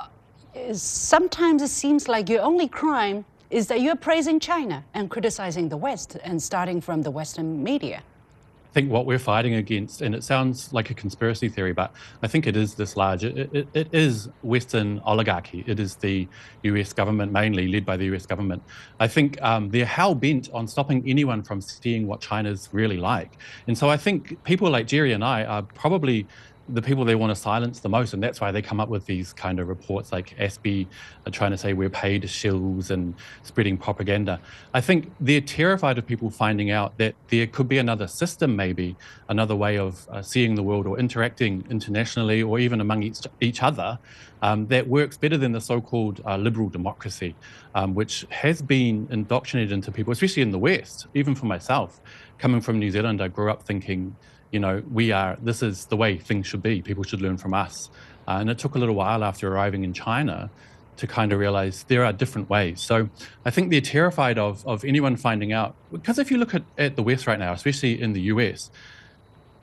sometimes 0.74 1.62
it 1.62 1.70
seems 1.70 2.08
like 2.08 2.30
your 2.30 2.42
only 2.42 2.68
crime 2.68 3.26
is 3.54 3.68
that 3.68 3.82
you're 3.82 3.96
praising 3.96 4.40
China 4.40 4.84
and 4.96 5.12
criticizing 5.12 5.70
the 5.70 5.78
West 5.78 6.18
and 6.24 6.42
starting 6.42 6.82
from 6.82 7.04
the 7.04 7.12
Western 7.12 7.64
media. 7.64 8.02
I 8.02 8.74
think 8.74 8.90
what 8.90 9.06
we're 9.06 9.20
fighting 9.20 9.54
against, 9.54 10.02
and 10.02 10.16
it 10.16 10.24
sounds 10.24 10.74
like 10.74 10.90
a 10.90 10.96
conspiracy 10.96 11.48
theory, 11.48 11.74
but 11.74 11.94
I 12.24 12.28
think 12.28 12.48
it 12.48 12.58
is 12.58 12.74
this 12.74 12.98
large. 12.98 13.24
It, 13.24 13.54
it, 13.54 13.68
it 13.76 13.88
is 13.94 14.28
Western 14.42 15.00
oligarchy. 15.06 15.64
It 15.68 15.80
is 15.80 15.94
the 15.98 16.28
US 16.64 16.94
government, 16.94 17.32
mainly 17.32 17.68
led 17.68 17.86
by 17.86 17.96
the 17.96 18.06
US 18.16 18.26
government. 18.26 18.64
I 19.00 19.08
think 19.08 19.40
um, 19.44 19.70
they're 19.70 19.86
hell 19.86 20.16
bent 20.16 20.50
on 20.52 20.68
stopping 20.68 21.04
anyone 21.06 21.44
from 21.44 21.62
seeing 21.62 22.08
what 22.08 22.22
China's 22.22 22.70
really 22.72 22.98
like. 22.98 23.34
And 23.68 23.78
so 23.78 23.88
I 23.88 23.98
think 23.98 24.44
people 24.44 24.72
like 24.72 24.88
Jerry 24.88 25.14
and 25.14 25.24
I 25.24 25.46
are 25.46 25.62
probably 25.62 26.26
the 26.70 26.82
people 26.82 27.04
they 27.04 27.16
want 27.16 27.30
to 27.30 27.36
silence 27.36 27.82
the 27.82 27.90
most, 27.90 28.14
and 28.14 28.24
that's 28.24 28.40
why 28.40 28.52
they 28.52 28.62
come 28.62 28.80
up 28.80 28.88
with 28.88 29.06
these 29.06 29.34
kind 29.34 29.60
of 29.60 29.68
reports 29.68 30.12
like 30.12 30.34
are 30.40 31.32
trying 31.32 31.52
to 31.52 31.58
say 31.58 31.74
we're 31.74 31.90
paid 31.90 32.24
shills 32.24 32.90
and 32.90 33.16
spreading 33.44 33.78
propaganda. 33.78 34.40
I 34.74 34.82
think 34.82 35.12
they're 35.20 35.42
terrified 35.42 35.98
of 35.98 36.06
people 36.06 36.30
finding 36.30 36.72
out 36.72 36.98
that 36.98 37.16
there 37.28 37.48
could 37.48 37.68
be 37.68 37.80
another 37.80 38.08
system, 38.08 38.56
maybe 38.56 38.96
another 39.28 39.56
way 39.56 39.78
of 39.78 40.08
uh, 40.10 40.22
seeing 40.22 40.56
the 40.56 40.64
world 40.64 40.88
or 40.88 40.98
interacting 41.00 41.66
internationally 41.70 42.42
or 42.42 42.60
even 42.60 42.80
among 42.80 43.04
each, 43.04 43.20
each 43.42 43.62
other 43.62 44.00
um, 44.42 44.68
that 44.68 44.88
works 44.88 45.18
better 45.18 45.38
than 45.38 45.52
the 45.52 45.62
so-called 45.62 46.22
uh, 46.26 46.38
liberal 46.38 46.70
democracy, 46.70 47.36
um, 47.76 47.94
which 47.94 48.26
has 48.30 48.62
been 48.62 49.08
indoctrinated 49.12 49.72
into 49.72 49.92
people, 49.92 50.14
especially 50.14 50.44
in 50.44 50.52
the 50.52 50.60
West. 50.60 51.08
Even 51.14 51.36
for 51.36 51.46
myself, 51.46 52.02
coming 52.38 52.62
from 52.62 52.80
New 52.80 52.92
Zealand, 52.92 53.22
I 53.22 53.28
grew 53.28 53.50
up 53.52 53.64
thinking, 53.64 54.16
you 54.54 54.60
know, 54.60 54.84
we 54.92 55.12
are. 55.12 55.36
This 55.42 55.64
is 55.64 55.88
the 55.88 55.98
way 55.98 56.18
things 56.18 56.46
should 56.46 56.62
be. 56.62 56.82
People 56.82 57.04
should 57.04 57.22
learn 57.22 57.38
from 57.38 57.54
us. 57.56 57.90
Uh, 58.28 58.38
and 58.40 58.50
it 58.50 58.60
took 58.60 58.76
a 58.76 58.78
little 58.78 58.96
while 58.96 59.24
after 59.24 59.52
arriving 59.52 59.84
in 59.84 59.94
China 59.94 60.50
to 60.96 61.08
kind 61.08 61.34
of 61.34 61.40
realize 61.40 61.84
there 61.88 62.06
are 62.06 62.14
different 62.14 62.50
ways. 62.52 62.80
So 62.80 63.10
I 63.46 63.50
think 63.50 63.72
they're 63.72 63.82
terrified 63.82 64.38
of 64.38 64.66
of 64.68 64.86
anyone 64.86 65.18
finding 65.18 65.52
out 65.52 65.76
because 65.92 66.20
if 66.20 66.30
you 66.30 66.38
look 66.38 66.54
at, 66.54 66.64
at 66.78 66.96
the 66.96 67.04
West 67.04 67.26
right 67.26 67.40
now, 67.40 67.52
especially 67.52 68.00
in 68.00 68.14
the 68.14 68.22
US, 68.34 68.70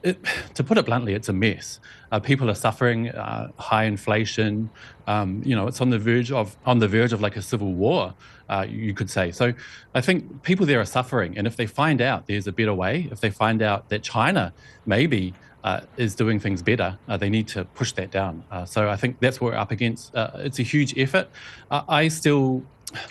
it, 0.02 0.18
to 0.54 0.64
put 0.64 0.78
it 0.78 0.86
bluntly, 0.86 1.14
it's 1.14 1.28
a 1.28 1.32
mess. 1.32 1.80
Uh, 2.12 2.20
people 2.20 2.50
are 2.50 2.54
suffering 2.54 3.08
uh, 3.10 3.48
high 3.56 3.84
inflation. 3.84 4.70
Um, 5.06 5.42
you 5.44 5.54
know, 5.54 5.66
it's 5.66 5.80
on 5.80 5.90
the 5.90 5.98
verge 5.98 6.32
of 6.32 6.56
on 6.66 6.78
the 6.78 6.88
verge 6.88 7.12
of 7.12 7.20
like 7.20 7.36
a 7.36 7.42
civil 7.42 7.72
war, 7.72 8.14
uh, 8.48 8.66
you 8.68 8.94
could 8.94 9.10
say. 9.10 9.30
So, 9.30 9.52
I 9.94 10.00
think 10.00 10.42
people 10.42 10.66
there 10.66 10.80
are 10.80 10.86
suffering, 10.86 11.36
and 11.38 11.46
if 11.46 11.56
they 11.56 11.66
find 11.66 12.00
out 12.00 12.26
there's 12.26 12.46
a 12.46 12.52
better 12.52 12.74
way, 12.74 13.08
if 13.10 13.20
they 13.20 13.30
find 13.30 13.62
out 13.62 13.88
that 13.90 14.02
China 14.02 14.52
maybe 14.86 15.34
uh, 15.62 15.80
is 15.96 16.14
doing 16.14 16.40
things 16.40 16.62
better, 16.62 16.98
uh, 17.08 17.16
they 17.16 17.30
need 17.30 17.46
to 17.48 17.64
push 17.64 17.92
that 17.92 18.10
down. 18.10 18.44
Uh, 18.50 18.64
so, 18.64 18.88
I 18.88 18.96
think 18.96 19.20
that's 19.20 19.40
what 19.40 19.52
we're 19.52 19.58
up 19.58 19.70
against. 19.70 20.12
it's 20.14 20.58
a 20.58 20.64
huge 20.64 20.98
effort. 20.98 21.28
I 21.70 22.08
still 22.08 22.64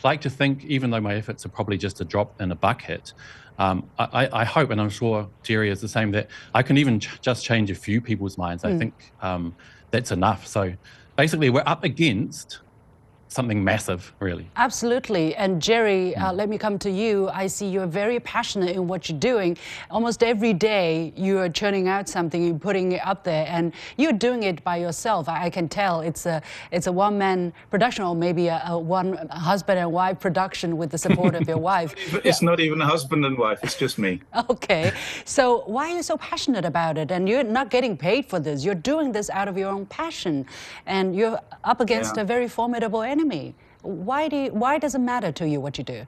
like 0.03 0.21
to 0.21 0.29
think, 0.29 0.65
even 0.65 0.89
though 0.89 0.99
my 0.99 1.15
efforts 1.15 1.45
are 1.45 1.49
probably 1.49 1.77
just 1.77 2.01
a 2.01 2.05
drop 2.05 2.41
in 2.41 2.51
a 2.51 2.55
bucket, 2.55 3.13
um, 3.59 3.89
I, 3.99 4.29
I, 4.31 4.45
hope, 4.45 4.69
and 4.69 4.79
I'm 4.79 4.89
sure 4.89 5.27
Jerry 5.43 5.69
is 5.69 5.81
the 5.81 5.87
same, 5.87 6.11
that 6.11 6.29
I 6.55 6.63
can 6.63 6.77
even 6.77 7.01
ch- 7.01 7.19
just 7.21 7.43
change 7.43 7.69
a 7.69 7.75
few 7.75 7.99
people's 7.99 8.37
minds. 8.37 8.63
Mm. 8.63 8.73
I 8.73 8.77
think 8.77 8.93
um, 9.21 9.55
that's 9.91 10.11
enough. 10.11 10.47
So 10.47 10.73
basically, 11.17 11.49
we're 11.49 11.63
up 11.65 11.83
against 11.83 12.59
something 13.29 13.63
massive, 13.63 14.11
really. 14.19 14.49
Absolutely. 14.55 15.35
And 15.35 15.61
Jerry, 15.61 16.15
uh, 16.15 16.31
mm. 16.31 16.35
let 16.35 16.49
me 16.49 16.57
come 16.57 16.79
to 16.79 16.89
you. 16.89 17.29
I 17.29 17.45
see 17.45 17.67
you're 17.69 17.85
very 17.85 18.19
passionate 18.19 18.75
in 18.75 18.87
what 18.87 19.07
you're 19.07 19.19
doing. 19.19 19.55
Almost 19.91 20.23
every 20.23 20.51
day, 20.51 21.13
you're 21.15 21.47
churning 21.47 21.87
out 21.87 22.09
something, 22.09 22.43
you're 22.43 22.57
putting 22.57 22.93
it 22.93 23.05
up 23.05 23.23
there, 23.23 23.45
and 23.47 23.71
you're 23.97 24.13
doing 24.13 24.43
it 24.43 24.63
by 24.63 24.77
yourself. 24.77 25.29
I, 25.29 25.45
I 25.45 25.49
can 25.51 25.69
tell 25.69 26.01
it's 26.01 26.25
a 26.25 26.41
it's 26.71 26.87
a 26.87 26.91
one 26.91 27.19
man 27.19 27.53
production, 27.69 28.03
or 28.03 28.15
maybe 28.15 28.47
a, 28.47 28.63
a 28.65 28.79
one 28.79 29.15
husband 29.29 29.77
and 29.79 29.91
wife 29.91 30.19
production 30.19 30.77
with 30.77 30.89
the 30.89 30.97
support 30.97 31.35
of 31.35 31.47
your 31.47 31.57
wife. 31.71 31.93
It's 32.25 32.41
yeah. 32.41 32.49
not 32.49 32.59
even 32.59 32.81
a 32.81 32.87
husband 32.87 33.25
and 33.25 33.37
wife. 33.37 33.59
It's 33.63 33.75
just 33.75 33.97
me. 33.99 34.21
Okay. 34.49 34.91
So 35.25 35.63
why 35.67 35.91
are 35.91 35.97
you 35.97 36.03
so 36.03 36.17
passionate 36.17 36.65
about 36.65 36.97
it? 36.97 37.11
And 37.11 37.29
you're 37.29 37.43
not 37.43 37.69
getting 37.69 37.95
paid 37.95 38.25
for 38.25 38.39
this. 38.39 38.65
You're 38.65 38.73
doing 38.73 39.11
this 39.11 39.29
out 39.29 39.47
of 39.47 39.57
your 39.57 39.69
own 39.69 39.85
passion, 39.85 40.45
and 40.87 41.15
you're 41.15 41.39
up 41.63 41.81
against 41.81 42.15
yeah. 42.15 42.23
a 42.23 42.25
very 42.25 42.47
formidable 42.47 43.03
enemy 43.03 43.18
enemy. 43.19 43.55
Why, 43.81 44.27
do 44.27 44.35
you, 44.35 44.49
why 44.51 44.79
does 44.79 44.95
it 44.95 44.99
matter 44.99 45.31
to 45.33 45.47
you 45.47 45.59
what 45.61 45.77
you 45.77 45.83
do? 45.83 46.05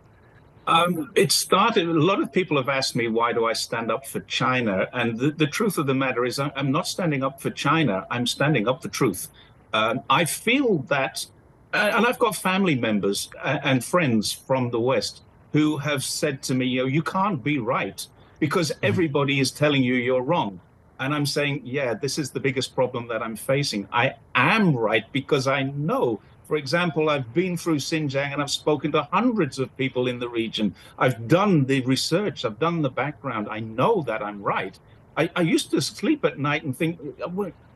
Um, 0.67 1.11
it 1.15 1.31
started, 1.31 1.87
a 1.87 1.93
lot 1.93 2.21
of 2.21 2.31
people 2.31 2.57
have 2.57 2.69
asked 2.69 2.95
me, 2.95 3.07
why 3.07 3.33
do 3.33 3.45
I 3.45 3.53
stand 3.53 3.91
up 3.91 4.05
for 4.05 4.19
China? 4.21 4.87
And 4.93 5.19
the, 5.19 5.31
the 5.31 5.47
truth 5.47 5.77
of 5.77 5.87
the 5.87 5.93
matter 5.93 6.23
is, 6.25 6.39
I'm 6.39 6.71
not 6.71 6.87
standing 6.87 7.23
up 7.23 7.41
for 7.41 7.49
China, 7.49 8.05
I'm 8.11 8.27
standing 8.27 8.67
up 8.67 8.81
for 8.81 8.89
truth. 8.89 9.27
Um, 9.73 10.01
I 10.09 10.25
feel 10.25 10.79
that, 10.89 11.25
and 11.73 12.05
I've 12.05 12.19
got 12.19 12.35
family 12.35 12.75
members 12.75 13.29
and 13.43 13.83
friends 13.83 14.31
from 14.31 14.69
the 14.69 14.79
West 14.79 15.23
who 15.53 15.77
have 15.77 16.03
said 16.03 16.43
to 16.43 16.53
me, 16.53 16.65
you 16.65 16.81
know, 16.81 16.87
you 16.87 17.01
can't 17.01 17.43
be 17.43 17.57
right 17.57 18.05
because 18.39 18.71
mm-hmm. 18.71 18.85
everybody 18.85 19.39
is 19.39 19.51
telling 19.51 19.83
you 19.83 19.95
you're 19.95 20.21
wrong. 20.21 20.59
And 20.99 21.15
I'm 21.15 21.25
saying, 21.25 21.61
yeah, 21.63 21.95
this 21.95 22.19
is 22.19 22.29
the 22.29 22.39
biggest 22.39 22.75
problem 22.75 23.07
that 23.07 23.23
I'm 23.23 23.35
facing. 23.35 23.87
I 23.91 24.13
am 24.35 24.75
right 24.75 25.11
because 25.11 25.47
I 25.47 25.63
know 25.63 26.21
for 26.51 26.57
example, 26.57 27.09
I've 27.09 27.33
been 27.33 27.55
through 27.55 27.77
Xinjiang 27.77 28.33
and 28.33 28.41
I've 28.41 28.51
spoken 28.51 28.91
to 28.91 29.03
hundreds 29.03 29.57
of 29.57 29.73
people 29.77 30.09
in 30.09 30.19
the 30.19 30.27
region. 30.27 30.75
I've 30.99 31.29
done 31.29 31.63
the 31.63 31.79
research, 31.85 32.43
I've 32.43 32.59
done 32.59 32.81
the 32.81 32.89
background. 32.89 33.47
I 33.49 33.61
know 33.61 34.01
that 34.01 34.21
I'm 34.21 34.43
right. 34.43 34.77
I, 35.15 35.29
I 35.33 35.43
used 35.43 35.71
to 35.71 35.79
sleep 35.79 36.25
at 36.25 36.39
night 36.39 36.65
and 36.65 36.75
think, 36.75 36.99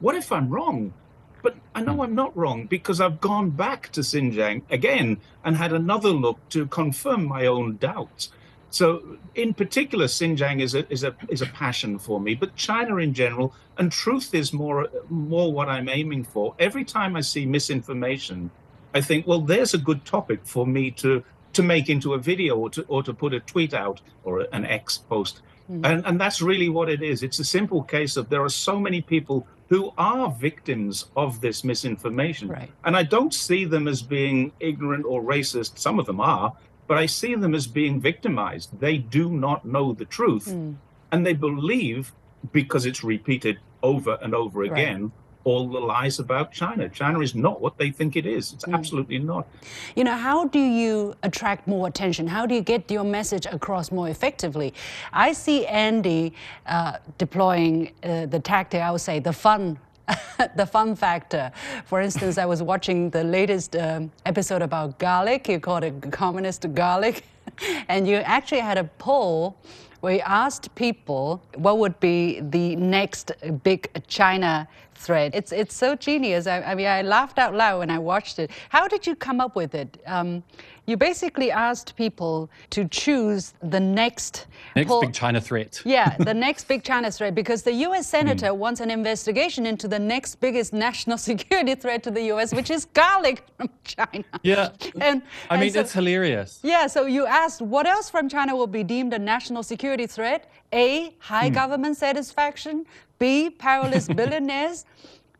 what 0.01 0.15
if 0.15 0.29
I'm 0.29 0.49
wrong? 0.49 0.93
But 1.41 1.55
I 1.73 1.79
know 1.79 1.93
hmm. 1.93 2.01
I'm 2.01 2.15
not 2.15 2.35
wrong 2.35 2.65
because 2.65 2.99
I've 2.99 3.21
gone 3.21 3.49
back 3.49 3.93
to 3.93 4.01
Xinjiang 4.01 4.63
again 4.69 5.21
and 5.45 5.55
had 5.55 5.71
another 5.71 6.09
look 6.09 6.39
to 6.49 6.67
confirm 6.67 7.23
my 7.23 7.45
own 7.45 7.77
doubts. 7.77 8.33
So, 8.71 9.19
in 9.35 9.53
particular, 9.53 10.07
Xinjiang 10.07 10.61
is 10.61 10.75
a 10.75 10.85
is 10.91 11.05
a 11.05 11.15
is 11.29 11.41
a 11.41 11.45
passion 11.45 11.97
for 11.97 12.19
me, 12.19 12.35
but 12.35 12.57
China 12.57 12.97
in 12.97 13.13
general, 13.13 13.55
and 13.77 13.89
truth 13.89 14.33
is 14.33 14.51
more 14.51 14.89
more 15.07 15.53
what 15.53 15.69
I'm 15.69 15.87
aiming 15.87 16.25
for. 16.25 16.53
Every 16.59 16.83
time 16.83 17.15
I 17.15 17.21
see 17.21 17.45
misinformation, 17.45 18.51
I 18.95 19.01
think, 19.01 19.27
well, 19.27 19.41
there's 19.41 19.73
a 19.73 19.77
good 19.77 20.05
topic 20.05 20.39
for 20.43 20.65
me 20.65 20.89
to 20.91 21.23
to 21.53 21.63
make 21.63 21.89
into 21.89 22.13
a 22.13 22.17
video 22.17 22.57
or 22.57 22.69
to 22.71 22.83
or 22.83 23.03
to 23.03 23.13
put 23.13 23.33
a 23.33 23.39
tweet 23.41 23.73
out 23.73 24.01
or 24.23 24.47
an 24.51 24.65
X 24.65 24.97
post. 24.97 25.41
Mm. 25.69 25.85
And 25.85 26.05
and 26.05 26.19
that's 26.19 26.41
really 26.41 26.69
what 26.69 26.89
it 26.89 27.03
is. 27.03 27.21
It's 27.21 27.39
a 27.39 27.43
simple 27.43 27.83
case 27.83 28.15
of 28.17 28.29
there 28.29 28.43
are 28.43 28.49
so 28.69 28.79
many 28.79 29.01
people 29.01 29.45
who 29.67 29.91
are 29.97 30.31
victims 30.31 31.05
of 31.15 31.41
this 31.41 31.63
misinformation. 31.63 32.47
Right. 32.47 32.71
And 32.85 32.95
I 32.95 33.03
don't 33.03 33.33
see 33.33 33.65
them 33.65 33.87
as 33.87 34.01
being 34.01 34.51
ignorant 34.59 35.05
or 35.05 35.21
racist. 35.21 35.77
Some 35.77 35.99
of 35.99 36.05
them 36.05 36.21
are, 36.21 36.53
but 36.87 36.97
I 36.97 37.07
see 37.07 37.35
them 37.35 37.53
as 37.55 37.67
being 37.67 37.99
victimized. 37.99 38.79
They 38.79 38.97
do 38.97 39.29
not 39.29 39.65
know 39.65 39.91
the 39.91 40.05
truth. 40.05 40.47
Mm. 40.47 40.75
And 41.11 41.25
they 41.25 41.33
believe 41.33 42.13
because 42.51 42.85
it's 42.85 43.03
repeated 43.03 43.57
over 43.81 44.17
and 44.21 44.33
over 44.35 44.63
again. 44.63 45.03
Right 45.03 45.11
all 45.45 45.67
the 45.67 45.79
lies 45.79 46.19
about 46.19 46.51
China. 46.51 46.89
China 46.89 47.19
is 47.21 47.35
not 47.35 47.61
what 47.61 47.77
they 47.77 47.91
think 47.91 48.15
it 48.15 48.25
is. 48.25 48.51
It's 48.51 48.65
mm. 48.65 48.73
absolutely 48.73 49.19
not. 49.19 49.47
You 49.95 50.03
know, 50.03 50.17
how 50.17 50.45
do 50.45 50.59
you 50.59 51.13
attract 51.23 51.67
more 51.67 51.87
attention? 51.87 52.27
How 52.27 52.45
do 52.45 52.55
you 52.55 52.61
get 52.61 52.91
your 52.91 53.03
message 53.03 53.45
across 53.45 53.91
more 53.91 54.09
effectively? 54.09 54.73
I 55.13 55.31
see 55.33 55.65
Andy 55.67 56.33
uh, 56.65 56.97
deploying 57.17 57.91
uh, 58.03 58.25
the 58.25 58.39
tactic, 58.39 58.81
I 58.81 58.91
would 58.91 59.01
say, 59.01 59.19
the 59.19 59.33
fun. 59.33 59.79
the 60.55 60.67
fun 60.67 60.95
factor. 60.95 61.51
For 61.85 61.99
instance, 61.99 62.37
I 62.37 62.45
was 62.45 62.61
watching 62.61 63.09
the 63.09 63.23
latest 63.23 63.75
um, 63.75 64.11
episode 64.27 64.61
about 64.61 64.99
garlic. 64.99 65.47
You 65.49 65.59
called 65.59 65.83
it 65.83 66.11
communist 66.11 66.71
garlic. 66.75 67.25
and 67.87 68.07
you 68.07 68.17
actually 68.17 68.59
had 68.59 68.77
a 68.77 68.83
poll 68.83 69.57
we 70.05 70.21
asked 70.21 70.73
people 70.75 71.41
what 71.55 71.79
would 71.79 71.99
be 71.99 72.39
the 72.39 72.75
next 72.75 73.31
big 73.63 73.89
China 74.07 74.67
threat. 74.93 75.33
It's 75.33 75.51
it's 75.51 75.75
so 75.75 75.95
genius. 75.95 76.45
I, 76.47 76.61
I, 76.61 76.75
mean, 76.75 76.87
I 76.87 77.01
laughed 77.01 77.39
out 77.39 77.55
loud 77.55 77.79
when 77.79 77.89
I 77.89 77.97
watched 77.97 78.37
it. 78.37 78.51
How 78.69 78.87
did 78.87 79.07
you 79.07 79.15
come 79.15 79.41
up 79.41 79.55
with 79.55 79.73
it? 79.73 79.97
Um, 80.05 80.43
you 80.87 80.97
basically 80.97 81.51
asked 81.51 81.95
people 81.95 82.49
to 82.69 82.87
choose 82.87 83.53
the 83.63 83.79
next 83.79 84.47
next 84.75 84.93
big 85.01 85.13
China 85.13 85.41
threat. 85.41 85.81
Yeah, 85.85 86.15
the 86.19 86.33
next 86.33 86.67
big 86.67 86.83
China 86.83 87.11
threat 87.11 87.33
because 87.33 87.63
the 87.63 87.73
U.S. 87.87 88.07
senator 88.07 88.47
mm. 88.47 88.57
wants 88.57 88.81
an 88.81 88.91
investigation 88.91 89.65
into 89.65 89.87
the 89.87 89.99
next 89.99 90.35
biggest 90.35 90.73
national 90.73 91.17
security 91.29 91.75
threat 91.75 92.03
to 92.03 92.11
the 92.11 92.23
U.S., 92.33 92.53
which 92.53 92.69
is 92.69 92.85
garlic 92.85 93.43
from 93.57 93.69
China. 93.83 94.25
Yeah, 94.43 94.69
and 95.01 95.21
I 95.49 95.55
and 95.55 95.61
mean 95.61 95.71
so, 95.71 95.81
it's 95.81 95.93
hilarious. 95.93 96.59
Yeah, 96.63 96.87
so 96.87 97.05
you 97.05 97.25
asked 97.25 97.61
what 97.61 97.87
else 97.87 98.09
from 98.09 98.29
China 98.29 98.55
will 98.55 98.67
be 98.67 98.83
deemed 98.83 99.13
a 99.13 99.19
national 99.19 99.63
security 99.63 100.07
threat? 100.07 100.51
A. 100.73 101.15
High 101.19 101.49
mm. 101.49 101.53
government 101.53 101.97
satisfaction. 101.97 102.85
B. 103.19 103.49
Powerless 103.49 104.07
billionaires. 104.19 104.85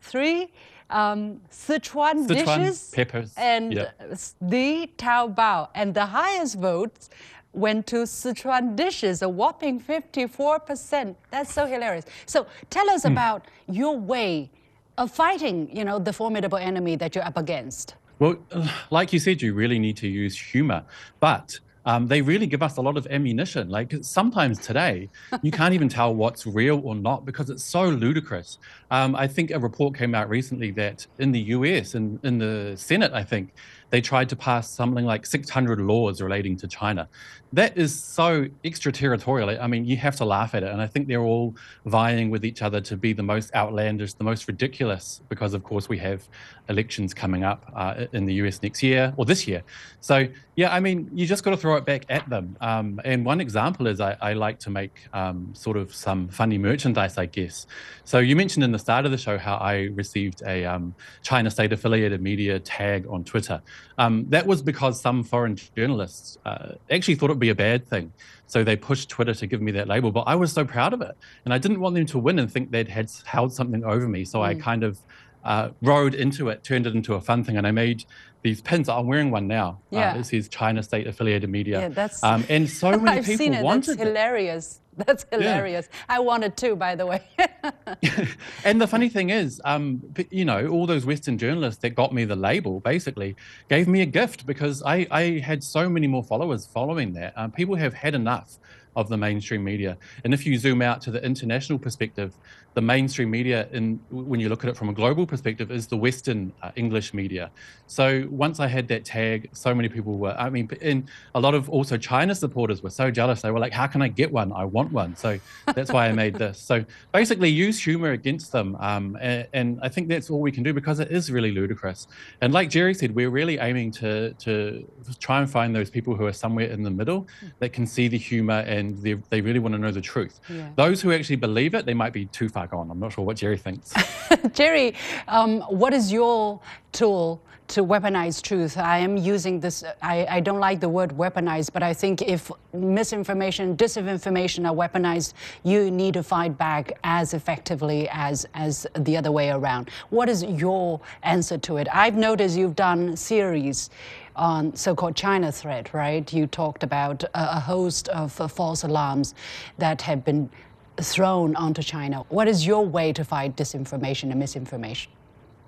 Three 0.01 0.51
um, 0.89 1.41
Sichuan, 1.51 2.27
Sichuan, 2.27 2.27
dishes, 2.27 2.91
peppers, 2.93 3.33
and 3.37 3.73
yep. 3.73 3.99
the 4.41 4.89
Taobao. 4.97 5.69
And 5.75 5.93
the 5.93 6.05
highest 6.05 6.59
votes 6.59 7.09
went 7.53 7.87
to 7.87 7.97
Sichuan 8.03 8.75
dishes, 8.75 9.21
a 9.21 9.29
whopping 9.29 9.79
54%. 9.79 11.15
That's 11.31 11.53
so 11.53 11.65
hilarious. 11.65 12.05
So 12.25 12.47
tell 12.69 12.89
us 12.89 13.03
mm. 13.03 13.11
about 13.11 13.45
your 13.67 13.97
way 13.97 14.51
of 14.97 15.11
fighting, 15.11 15.75
you 15.75 15.83
know, 15.83 15.99
the 15.99 16.13
formidable 16.13 16.57
enemy 16.57 16.95
that 16.97 17.15
you're 17.15 17.25
up 17.25 17.37
against. 17.37 17.95
Well, 18.19 18.37
like 18.91 19.13
you 19.13 19.19
said, 19.19 19.41
you 19.41 19.53
really 19.53 19.79
need 19.79 19.97
to 19.97 20.07
use 20.07 20.37
humor. 20.37 20.83
But 21.19 21.59
um, 21.85 22.07
they 22.07 22.21
really 22.21 22.47
give 22.47 22.63
us 22.63 22.77
a 22.77 22.81
lot 22.81 22.97
of 22.97 23.05
ammunition. 23.07 23.69
Like 23.69 23.93
sometimes 24.01 24.59
today, 24.59 25.09
you 25.43 25.51
can't 25.51 25.73
even 25.73 25.87
tell 25.87 26.15
what's 26.15 26.47
real 26.47 26.81
or 26.83 26.95
not 26.95 27.25
because 27.25 27.49
it's 27.49 27.63
so 27.63 27.83
ludicrous. 27.83 28.57
Um, 28.91 29.15
I 29.15 29.27
think 29.27 29.51
a 29.51 29.59
report 29.59 29.95
came 29.95 30.13
out 30.13 30.29
recently 30.29 30.71
that 30.71 31.05
in 31.19 31.31
the 31.31 31.39
US, 31.39 31.95
in, 31.95 32.19
in 32.23 32.37
the 32.37 32.73
Senate, 32.75 33.11
I 33.13 33.23
think, 33.23 33.53
they 33.89 34.01
tried 34.01 34.29
to 34.29 34.35
pass 34.35 34.69
something 34.69 35.05
like 35.05 35.25
600 35.25 35.79
laws 35.79 36.21
relating 36.21 36.57
to 36.57 36.67
China. 36.67 37.07
That 37.53 37.77
is 37.77 37.97
so 37.97 38.47
extraterritorial. 38.65 39.49
I 39.61 39.67
mean, 39.67 39.85
you 39.85 39.95
have 39.97 40.15
to 40.17 40.25
laugh 40.25 40.55
at 40.55 40.63
it. 40.63 40.71
And 40.71 40.81
I 40.81 40.87
think 40.87 41.07
they're 41.07 41.21
all 41.21 41.55
vying 41.85 42.29
with 42.29 42.43
each 42.43 42.61
other 42.61 42.81
to 42.81 42.97
be 42.97 43.13
the 43.13 43.23
most 43.23 43.53
outlandish, 43.55 44.13
the 44.13 44.23
most 44.23 44.47
ridiculous, 44.47 45.21
because 45.29 45.53
of 45.53 45.63
course 45.63 45.87
we 45.87 45.97
have 45.99 46.27
elections 46.67 47.13
coming 47.13 47.43
up 47.43 47.71
uh, 47.75 48.05
in 48.11 48.25
the 48.25 48.33
US 48.35 48.61
next 48.61 48.83
year 48.83 49.13
or 49.15 49.23
this 49.23 49.47
year. 49.47 49.63
So, 50.01 50.27
yeah, 50.55 50.73
I 50.73 50.79
mean, 50.79 51.09
you 51.13 51.25
just 51.25 51.43
got 51.43 51.51
to 51.51 51.57
throw 51.57 51.75
it 51.75 51.85
back 51.85 52.05
at 52.09 52.27
them. 52.29 52.57
Um, 52.59 52.99
and 53.05 53.25
one 53.25 53.39
example 53.39 53.87
is 53.87 54.01
I, 54.01 54.17
I 54.19 54.33
like 54.33 54.59
to 54.59 54.69
make 54.69 55.07
um, 55.13 55.53
sort 55.53 55.77
of 55.77 55.93
some 55.95 56.27
funny 56.27 56.57
merchandise, 56.57 57.17
I 57.17 57.27
guess. 57.27 57.67
So, 58.03 58.19
you 58.19 58.35
mentioned 58.35 58.63
in 58.63 58.71
the 58.71 58.79
start 58.85 59.03
of 59.05 59.11
the 59.11 59.17
show 59.17 59.35
how 59.39 59.55
I 59.55 59.89
received 59.95 60.43
a 60.45 60.63
um, 60.63 60.93
China 61.23 61.49
State 61.49 61.73
affiliated 61.73 62.21
media 62.21 62.59
tag 62.59 63.07
on 63.09 63.23
Twitter. 63.23 63.59
Um, 63.97 64.27
that 64.29 64.45
was 64.45 64.61
because 64.61 65.01
some 65.01 65.23
foreign 65.23 65.55
journalists 65.75 66.37
uh, 66.45 66.73
actually 66.91 67.15
thought 67.15 67.31
it 67.31 67.33
would 67.33 67.39
be 67.39 67.49
a 67.49 67.55
bad 67.55 67.87
thing. 67.87 68.13
So 68.45 68.63
they 68.63 68.75
pushed 68.75 69.09
Twitter 69.09 69.33
to 69.33 69.47
give 69.47 69.59
me 69.59 69.71
that 69.71 69.87
label, 69.87 70.11
but 70.11 70.25
I 70.27 70.35
was 70.35 70.51
so 70.51 70.65
proud 70.65 70.93
of 70.93 71.01
it. 71.01 71.17
And 71.45 71.51
I 71.51 71.57
didn't 71.57 71.79
want 71.79 71.95
them 71.95 72.05
to 72.05 72.19
win 72.19 72.37
and 72.37 72.51
think 72.51 72.69
they'd 72.69 72.87
had 72.87 73.09
held 73.25 73.51
something 73.53 73.83
over 73.83 74.07
me. 74.07 74.23
So 74.23 74.39
mm. 74.39 74.43
I 74.43 74.53
kind 74.53 74.83
of 74.83 74.99
uh, 75.43 75.69
rode 75.81 76.13
into 76.13 76.49
it, 76.49 76.63
turned 76.63 76.85
it 76.85 76.93
into 76.93 77.15
a 77.15 77.21
fun 77.21 77.43
thing, 77.43 77.57
and 77.57 77.65
I 77.65 77.71
made 77.71 78.05
these 78.43 78.61
pins. 78.61 78.87
I'm 78.87 79.07
wearing 79.07 79.31
one 79.31 79.47
now. 79.47 79.79
Uh, 79.91 79.97
yeah. 79.97 80.11
Uh, 80.11 80.17
this 80.17 80.31
is 80.31 80.47
China 80.47 80.83
State 80.83 81.07
Affiliated 81.07 81.49
Media. 81.49 81.79
Yeah, 81.79 81.89
that's. 81.89 82.23
Um, 82.23 82.45
and 82.49 82.69
so 82.69 82.91
many 82.99 83.17
I've 83.17 83.25
people 83.25 83.37
seen 83.39 83.53
it. 83.55 83.63
wanted 83.63 83.97
that's 83.97 84.07
hilarious. 84.07 84.81
That's 85.05 85.25
hilarious. 85.31 85.89
Yeah. 85.91 86.15
I 86.15 86.19
wanted 86.19 86.55
to, 86.57 86.75
by 86.75 86.95
the 86.95 87.05
way. 87.05 87.21
and 88.63 88.79
the 88.79 88.87
funny 88.87 89.09
thing 89.09 89.29
is, 89.29 89.61
um, 89.65 90.01
you 90.29 90.45
know, 90.45 90.67
all 90.67 90.85
those 90.85 91.05
Western 91.05 91.37
journalists 91.37 91.81
that 91.81 91.91
got 91.91 92.13
me 92.13 92.25
the 92.25 92.35
label 92.35 92.79
basically 92.79 93.35
gave 93.69 93.87
me 93.87 94.01
a 94.01 94.05
gift 94.05 94.45
because 94.45 94.81
I, 94.83 95.07
I 95.11 95.39
had 95.39 95.63
so 95.63 95.89
many 95.89 96.07
more 96.07 96.23
followers 96.23 96.65
following 96.65 97.13
that. 97.13 97.33
Um, 97.35 97.51
people 97.51 97.75
have 97.75 97.93
had 97.93 98.15
enough 98.15 98.57
of 98.95 99.09
the 99.09 99.17
mainstream 99.17 99.63
media. 99.63 99.97
And 100.23 100.33
if 100.33 100.45
you 100.45 100.57
zoom 100.57 100.81
out 100.81 101.01
to 101.01 101.11
the 101.11 101.23
international 101.23 101.77
perspective, 101.77 102.33
the 102.75 102.81
mainstream 102.81 103.29
media, 103.29 103.67
in 103.71 103.99
when 104.09 104.39
you 104.39 104.49
look 104.49 104.63
at 104.63 104.69
it 104.69 104.77
from 104.77 104.89
a 104.89 104.93
global 104.93 105.25
perspective, 105.25 105.71
is 105.71 105.87
the 105.87 105.97
Western 105.97 106.53
uh, 106.61 106.71
English 106.75 107.13
media. 107.13 107.51
So 107.87 108.27
once 108.29 108.59
I 108.59 108.67
had 108.67 108.87
that 108.89 109.05
tag, 109.05 109.49
so 109.53 109.73
many 109.73 109.89
people 109.89 110.17
were. 110.17 110.35
I 110.37 110.49
mean, 110.49 110.69
and 110.81 111.09
a 111.33 111.39
lot 111.39 111.55
of 111.55 111.69
also 111.69 111.97
China 111.97 112.35
supporters 112.35 112.83
were 112.83 112.89
so 112.89 113.11
jealous. 113.11 113.41
They 113.41 113.51
were 113.51 113.59
like, 113.59 113.73
"How 113.73 113.87
can 113.87 114.01
I 114.01 114.09
get 114.09 114.31
one? 114.31 114.51
I 114.51 114.65
want 114.65 114.84
one." 114.91 115.15
So 115.15 115.39
that's 115.73 115.91
why 115.91 116.07
I 116.07 116.11
made 116.11 116.35
this. 116.35 116.59
So 116.59 116.85
basically, 117.11 117.49
use 117.49 117.81
humor 117.81 118.11
against 118.11 118.51
them, 118.51 118.75
um, 118.79 119.17
and, 119.21 119.47
and, 119.53 119.79
I 119.81 119.89
think 119.89 120.07
that's 120.07 120.29
all 120.29 120.39
we 120.39 120.51
can 120.51 120.63
do 120.63 120.73
because 120.73 120.99
it 120.99 121.11
is 121.11 121.31
really 121.31 121.51
ludicrous. 121.51 122.07
And 122.41 122.53
like 122.53 122.69
Jerry 122.69 122.93
said, 122.93 123.13
we're 123.13 123.29
really 123.29 123.57
aiming 123.59 123.91
to 123.93 124.33
to 124.33 124.85
try 125.19 125.39
and 125.39 125.49
find 125.49 125.75
those 125.75 125.89
people 125.89 126.15
who 126.15 126.25
are 126.25 126.33
somewhere 126.33 126.67
in 126.67 126.83
the 126.83 126.91
middle 126.91 127.27
that 127.59 127.73
can 127.73 127.85
see 127.85 128.07
the 128.07 128.17
humor 128.17 128.59
and 128.67 128.97
they, 128.99 129.13
they 129.29 129.41
really 129.41 129.59
want 129.59 129.73
to 129.73 129.79
know 129.79 129.91
the 129.91 130.01
truth. 130.01 130.39
Yeah. 130.49 130.69
Those 130.75 131.01
who 131.01 131.11
actually 131.11 131.37
believe 131.37 131.73
it, 131.73 131.85
they 131.85 131.93
might 131.93 132.13
be 132.13 132.25
too 132.25 132.49
far 132.49 132.67
gone. 132.67 132.89
I'm 132.91 132.99
not 132.99 133.13
sure 133.13 133.25
what 133.25 133.37
Jerry 133.37 133.57
thinks. 133.57 133.93
Jerry, 134.53 134.95
um, 135.27 135.61
what 135.61 135.93
is 135.93 136.11
your 136.11 136.59
tool 136.91 137.41
to 137.67 137.83
weaponize 137.83 138.41
truth? 138.41 138.77
I 138.77 138.99
am 138.99 139.17
using 139.17 139.59
this, 139.59 139.83
I, 140.01 140.25
I 140.29 140.39
don't 140.39 140.59
like 140.59 140.79
the 140.79 140.89
word 140.89 141.11
weaponize, 141.11 141.71
but 141.71 141.83
I 141.83 141.93
think 141.93 142.21
if 142.21 142.51
misinformation, 142.73 143.75
disinformation 143.75 144.69
are 144.69 144.74
weaponized, 144.75 145.33
you 145.63 145.89
need 145.89 146.13
to 146.13 146.23
fight 146.23 146.57
back 146.57 146.91
as 147.03 147.33
effectively 147.33 148.07
as, 148.09 148.45
as 148.53 148.85
the 148.95 149.17
other 149.17 149.31
way 149.31 149.49
around. 149.49 149.89
What 150.09 150.29
is 150.29 150.43
your 150.43 150.99
answer 151.23 151.57
to 151.57 151.77
it? 151.77 151.87
I've 151.91 152.15
noticed 152.15 152.57
you've 152.57 152.75
done 152.75 153.15
series 153.15 153.89
on 154.35 154.75
so-called 154.75 155.15
China 155.15 155.51
threat, 155.51 155.93
right? 155.93 156.31
You 156.33 156.47
talked 156.47 156.83
about 156.83 157.23
a, 157.33 157.59
host 157.59 158.09
of 158.09 158.39
uh, 158.39 158.47
false 158.47 158.83
alarms 158.83 159.33
that 159.77 160.01
have 160.01 160.25
been 160.25 160.49
thrown 160.97 161.55
onto 161.55 161.81
China. 161.81 162.25
What 162.29 162.47
is 162.47 162.65
your 162.65 162.85
way 162.85 163.13
to 163.13 163.23
fight 163.23 163.55
disinformation 163.55 164.31
and 164.31 164.39
misinformation? 164.39 165.11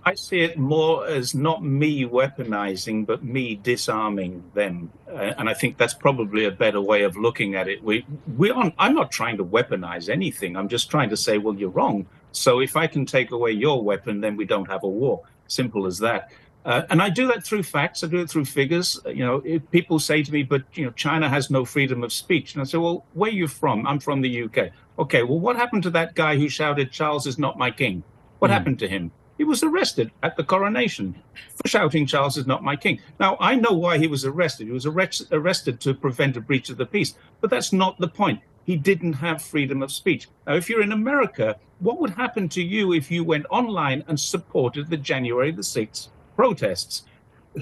I 0.08 0.14
see 0.16 0.40
it 0.40 0.58
more 0.58 1.06
as 1.06 1.36
not 1.36 1.66
me 1.66 2.06
weaponizing, 2.06 3.06
but 3.06 3.26
me 3.26 3.56
disarming 3.56 4.42
them, 4.54 4.90
uh, 5.12 5.34
and 5.38 5.50
I 5.50 5.54
think 5.54 5.76
that's 5.76 5.94
probably 5.94 6.46
a 6.46 6.52
better 6.52 6.80
way 6.80 7.04
of 7.04 7.18
looking 7.18 7.56
at 7.56 7.68
it. 7.68 7.84
We, 7.84 8.06
we 8.38 8.50
aren't, 8.50 8.74
I'm 8.80 8.96
not 8.96 9.12
trying 9.12 9.36
to 9.36 9.44
weaponize 9.44 10.08
anything. 10.08 10.56
I'm 10.56 10.70
just 10.70 10.90
trying 10.90 11.10
to 11.10 11.18
say, 11.18 11.40
well, 11.40 11.56
you're 11.56 11.72
wrong. 11.72 12.06
So 12.32 12.62
if 12.62 12.78
I 12.78 12.88
can 12.88 13.06
take 13.06 13.32
away 13.32 13.52
your 13.52 13.84
weapon, 13.84 14.22
then 14.22 14.38
we 14.38 14.46
don't 14.46 14.70
have 14.70 14.84
a 14.84 14.88
war. 14.88 15.24
Simple 15.48 15.86
as 15.86 15.98
that. 15.98 16.32
Uh, 16.64 16.84
and 16.90 17.02
I 17.02 17.10
do 17.10 17.28
that 17.28 17.44
through 17.44 17.64
facts. 17.64 18.02
I 18.02 18.08
do 18.08 18.20
it 18.20 18.30
through 18.30 18.46
figures. 18.46 18.98
You 19.08 19.26
know, 19.26 19.60
people 19.72 20.00
say 20.00 20.24
to 20.24 20.32
me, 20.32 20.44
"But 20.44 20.64
you 20.74 20.86
know, 20.86 20.92
China 20.92 21.28
has 21.28 21.50
no 21.50 21.66
freedom 21.66 22.02
of 22.04 22.14
speech." 22.14 22.54
And 22.54 22.62
I 22.62 22.66
say, 22.66 22.78
"Well, 22.78 23.06
where 23.14 23.30
are 23.30 23.34
you 23.34 23.48
from? 23.48 23.86
I'm 23.86 24.00
from 24.00 24.22
the 24.22 24.44
UK." 24.44 24.72
Okay, 25.00 25.24
well, 25.24 25.40
what 25.40 25.58
happened 25.58 25.84
to 25.84 25.90
that 25.92 26.16
guy 26.16 26.38
who 26.38 26.48
shouted, 26.50 26.92
"Charles 26.92 27.26
is 27.28 27.38
not 27.38 27.58
my 27.58 27.72
king"? 27.72 28.04
What 28.40 28.52
mm. 28.52 28.54
happened 28.54 28.80
to 28.80 28.88
him? 28.88 29.12
He 29.38 29.44
was 29.44 29.64
arrested 29.64 30.12
at 30.24 30.36
the 30.36 30.44
coronation 30.44 31.16
for 31.56 31.68
shouting, 31.68 32.06
"Charles 32.06 32.38
is 32.38 32.48
not 32.48 32.64
my 32.64 32.76
king." 32.76 33.00
Now, 33.20 33.38
I 33.40 33.56
know 33.56 33.74
why 33.74 33.98
he 33.98 34.08
was 34.08 34.26
arrested. 34.26 34.68
He 34.68 34.74
was 34.74 34.86
arrest- 34.86 35.28
arrested 35.32 35.80
to 35.82 35.94
prevent 35.94 36.38
a 36.38 36.42
breach 36.42 36.70
of 36.70 36.78
the 36.78 36.86
peace, 36.86 37.16
but 37.42 37.50
that's 37.50 37.72
not 37.72 38.00
the 38.00 38.08
point. 38.08 38.42
He 38.66 38.76
didn't 38.76 39.14
have 39.14 39.42
freedom 39.42 39.82
of 39.82 39.92
speech. 39.92 40.28
Now, 40.46 40.56
if 40.56 40.70
you're 40.70 40.82
in 40.82 40.92
America, 40.92 41.56
what 41.80 42.00
would 42.00 42.12
happen 42.12 42.50
to 42.50 42.62
you 42.62 42.94
if 42.94 43.10
you 43.12 43.24
went 43.24 43.46
online 43.50 44.04
and 44.08 44.20
supported 44.20 44.90
the 44.90 44.98
January 44.98 45.52
the 45.52 45.62
6th 45.62 46.10
protests. 46.38 47.04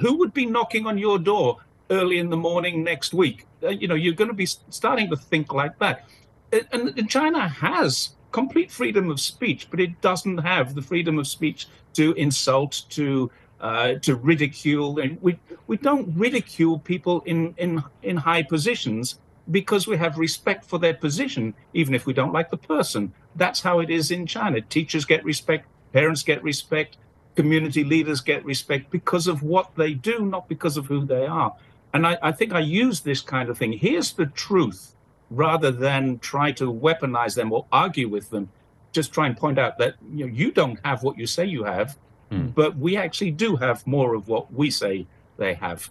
Who 0.01 0.17
would 0.19 0.33
be 0.33 0.45
knocking 0.45 0.85
on 0.85 0.99
your 0.99 1.17
door 1.17 1.57
early 1.89 2.19
in 2.19 2.29
the 2.29 2.37
morning 2.37 2.83
next 2.83 3.13
week? 3.13 3.47
Uh, 3.63 3.69
you 3.69 3.87
know, 3.87 3.95
you're 3.95 4.13
going 4.13 4.27
to 4.27 4.35
be 4.35 4.45
starting 4.45 5.09
to 5.09 5.15
think 5.15 5.51
like 5.51 5.79
that. 5.79 6.05
And, 6.51 6.93
and 6.99 7.09
China 7.09 7.47
has 7.47 8.11
complete 8.35 8.69
freedom 8.69 9.09
of 9.09 9.17
speech, 9.21 9.69
but 9.71 9.79
it 9.79 10.01
doesn't 10.01 10.39
have 10.39 10.75
the 10.75 10.81
freedom 10.81 11.17
of 11.17 11.25
speech 11.25 11.67
to 11.93 12.11
insult, 12.13 12.83
to 12.89 13.31
uh, 13.61 13.93
to 14.05 14.15
ridicule, 14.15 14.99
and 14.99 15.17
we 15.21 15.39
we 15.67 15.77
don't 15.77 16.05
ridicule 16.17 16.77
people 16.77 17.21
in 17.25 17.55
in 17.57 17.81
in 18.03 18.17
high 18.17 18.43
positions 18.43 19.19
because 19.51 19.87
we 19.87 19.95
have 19.95 20.17
respect 20.17 20.65
for 20.65 20.79
their 20.79 20.97
position, 21.07 21.53
even 21.73 21.93
if 21.93 22.05
we 22.05 22.13
don't 22.13 22.33
like 22.33 22.49
the 22.49 22.63
person. 22.75 23.13
That's 23.37 23.61
how 23.61 23.79
it 23.79 23.89
is 23.89 24.11
in 24.11 24.27
China. 24.27 24.59
Teachers 24.59 25.05
get 25.05 25.23
respect, 25.23 25.63
parents 25.93 26.23
get 26.23 26.43
respect, 26.43 26.97
community 27.35 27.83
leaders 27.85 28.19
get 28.19 28.43
respect 28.43 28.91
because 28.91 29.27
of 29.27 29.43
what 29.43 29.67
they 29.75 29.93
do, 29.93 30.25
not 30.25 30.49
because 30.49 30.75
of 30.77 30.87
who 30.87 31.05
they 31.05 31.25
are. 31.25 31.55
And 31.93 32.05
I, 32.05 32.17
I, 32.21 32.31
think 32.33 32.53
I 32.53 32.59
use 32.59 32.99
this 33.01 33.21
kind 33.21 33.49
of 33.49 33.57
thing. 33.57 33.71
Here's 33.71 34.11
the 34.13 34.25
truth 34.25 34.94
rather 35.29 35.71
than 35.71 36.19
try 36.19 36.51
to 36.53 36.71
weaponize 36.71 37.35
them 37.35 37.51
or 37.51 37.65
argue 37.71 38.07
with 38.07 38.29
them. 38.29 38.49
Just 38.91 39.13
try 39.13 39.27
and 39.27 39.35
point 39.35 39.59
out 39.59 39.77
that 39.77 39.95
you, 40.13 40.25
know, 40.25 40.33
you 40.33 40.51
don't 40.51 40.79
have 40.85 41.03
what 41.03 41.17
you 41.17 41.27
say 41.27 41.45
you 41.45 41.63
have, 41.63 41.97
mm. 42.31 42.53
but 42.53 42.77
we 42.77 42.95
actually 42.95 43.31
do 43.31 43.57
have 43.57 43.85
more 43.85 44.13
of 44.13 44.27
what 44.27 44.53
we 44.53 44.69
say 44.69 45.05
they 45.37 45.55
have. 45.55 45.89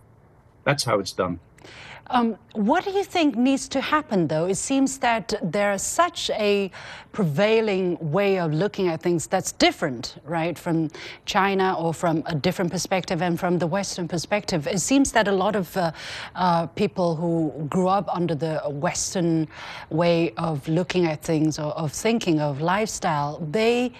That's 0.64 0.85
how 0.85 0.99
it's 0.99 1.12
done. 1.12 1.40
Um, 2.09 2.37
what 2.53 2.85
do 2.85 2.90
you 2.90 3.03
think 3.03 3.35
needs 3.35 3.66
to 3.68 3.81
happen, 3.81 4.29
though? 4.29 4.44
It 4.44 4.57
seems 4.57 4.98
that 4.98 5.33
there's 5.42 5.83
such 5.83 6.31
a 6.31 6.70
prevailing 7.12 7.96
way 8.12 8.38
of 8.38 8.53
looking 8.53 8.88
at 8.88 9.00
things 9.00 9.27
that's 9.27 9.53
different, 9.53 10.16
right, 10.24 10.59
from 10.59 10.90
China 11.24 11.74
or 11.79 11.94
from 11.94 12.22
a 12.27 12.35
different 12.35 12.70
perspective 12.70 13.22
and 13.22 13.40
from 13.40 13.59
the 13.59 13.66
Western 13.66 14.07
perspective. 14.07 14.66
It 14.66 14.81
seems 14.81 15.12
that 15.12 15.29
a 15.29 15.33
lot 15.33 15.57
of 15.57 15.74
uh, 15.77 15.92
uh, 16.35 16.66
people 16.66 17.16
who 17.16 17.66
grew 17.70 17.88
up 17.88 18.14
under 18.14 18.35
the 18.35 18.61
Western 18.68 19.48
way 19.88 20.35
of 20.37 20.66
looking 20.68 21.07
at 21.07 21.22
things 21.22 21.59
or 21.59 21.72
of 21.72 21.90
thinking 21.92 22.38
of 22.38 22.61
lifestyle, 22.61 23.38
they 23.50 23.92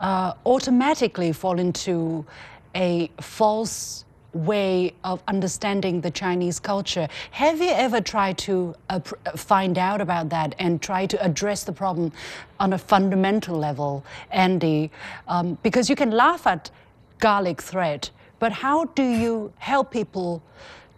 uh, 0.00 0.32
automatically 0.44 1.32
fall 1.32 1.60
into 1.60 2.26
a 2.74 3.10
false 3.20 4.04
way 4.34 4.92
of 5.04 5.22
understanding 5.28 6.00
the 6.00 6.10
Chinese 6.10 6.58
culture. 6.58 7.08
Have 7.30 7.60
you 7.60 7.70
ever 7.70 8.00
tried 8.00 8.38
to 8.38 8.74
uh, 8.90 9.00
find 9.36 9.78
out 9.78 10.00
about 10.00 10.28
that 10.30 10.54
and 10.58 10.82
try 10.82 11.06
to 11.06 11.24
address 11.24 11.64
the 11.64 11.72
problem 11.72 12.12
on 12.60 12.72
a 12.72 12.78
fundamental 12.78 13.56
level, 13.56 14.04
Andy? 14.30 14.90
Um, 15.28 15.58
because 15.62 15.88
you 15.88 15.96
can 15.96 16.10
laugh 16.10 16.46
at 16.46 16.70
garlic 17.18 17.62
thread, 17.62 18.10
but 18.38 18.52
how 18.52 18.84
do 18.84 19.02
you 19.02 19.52
help 19.58 19.90
people 19.90 20.42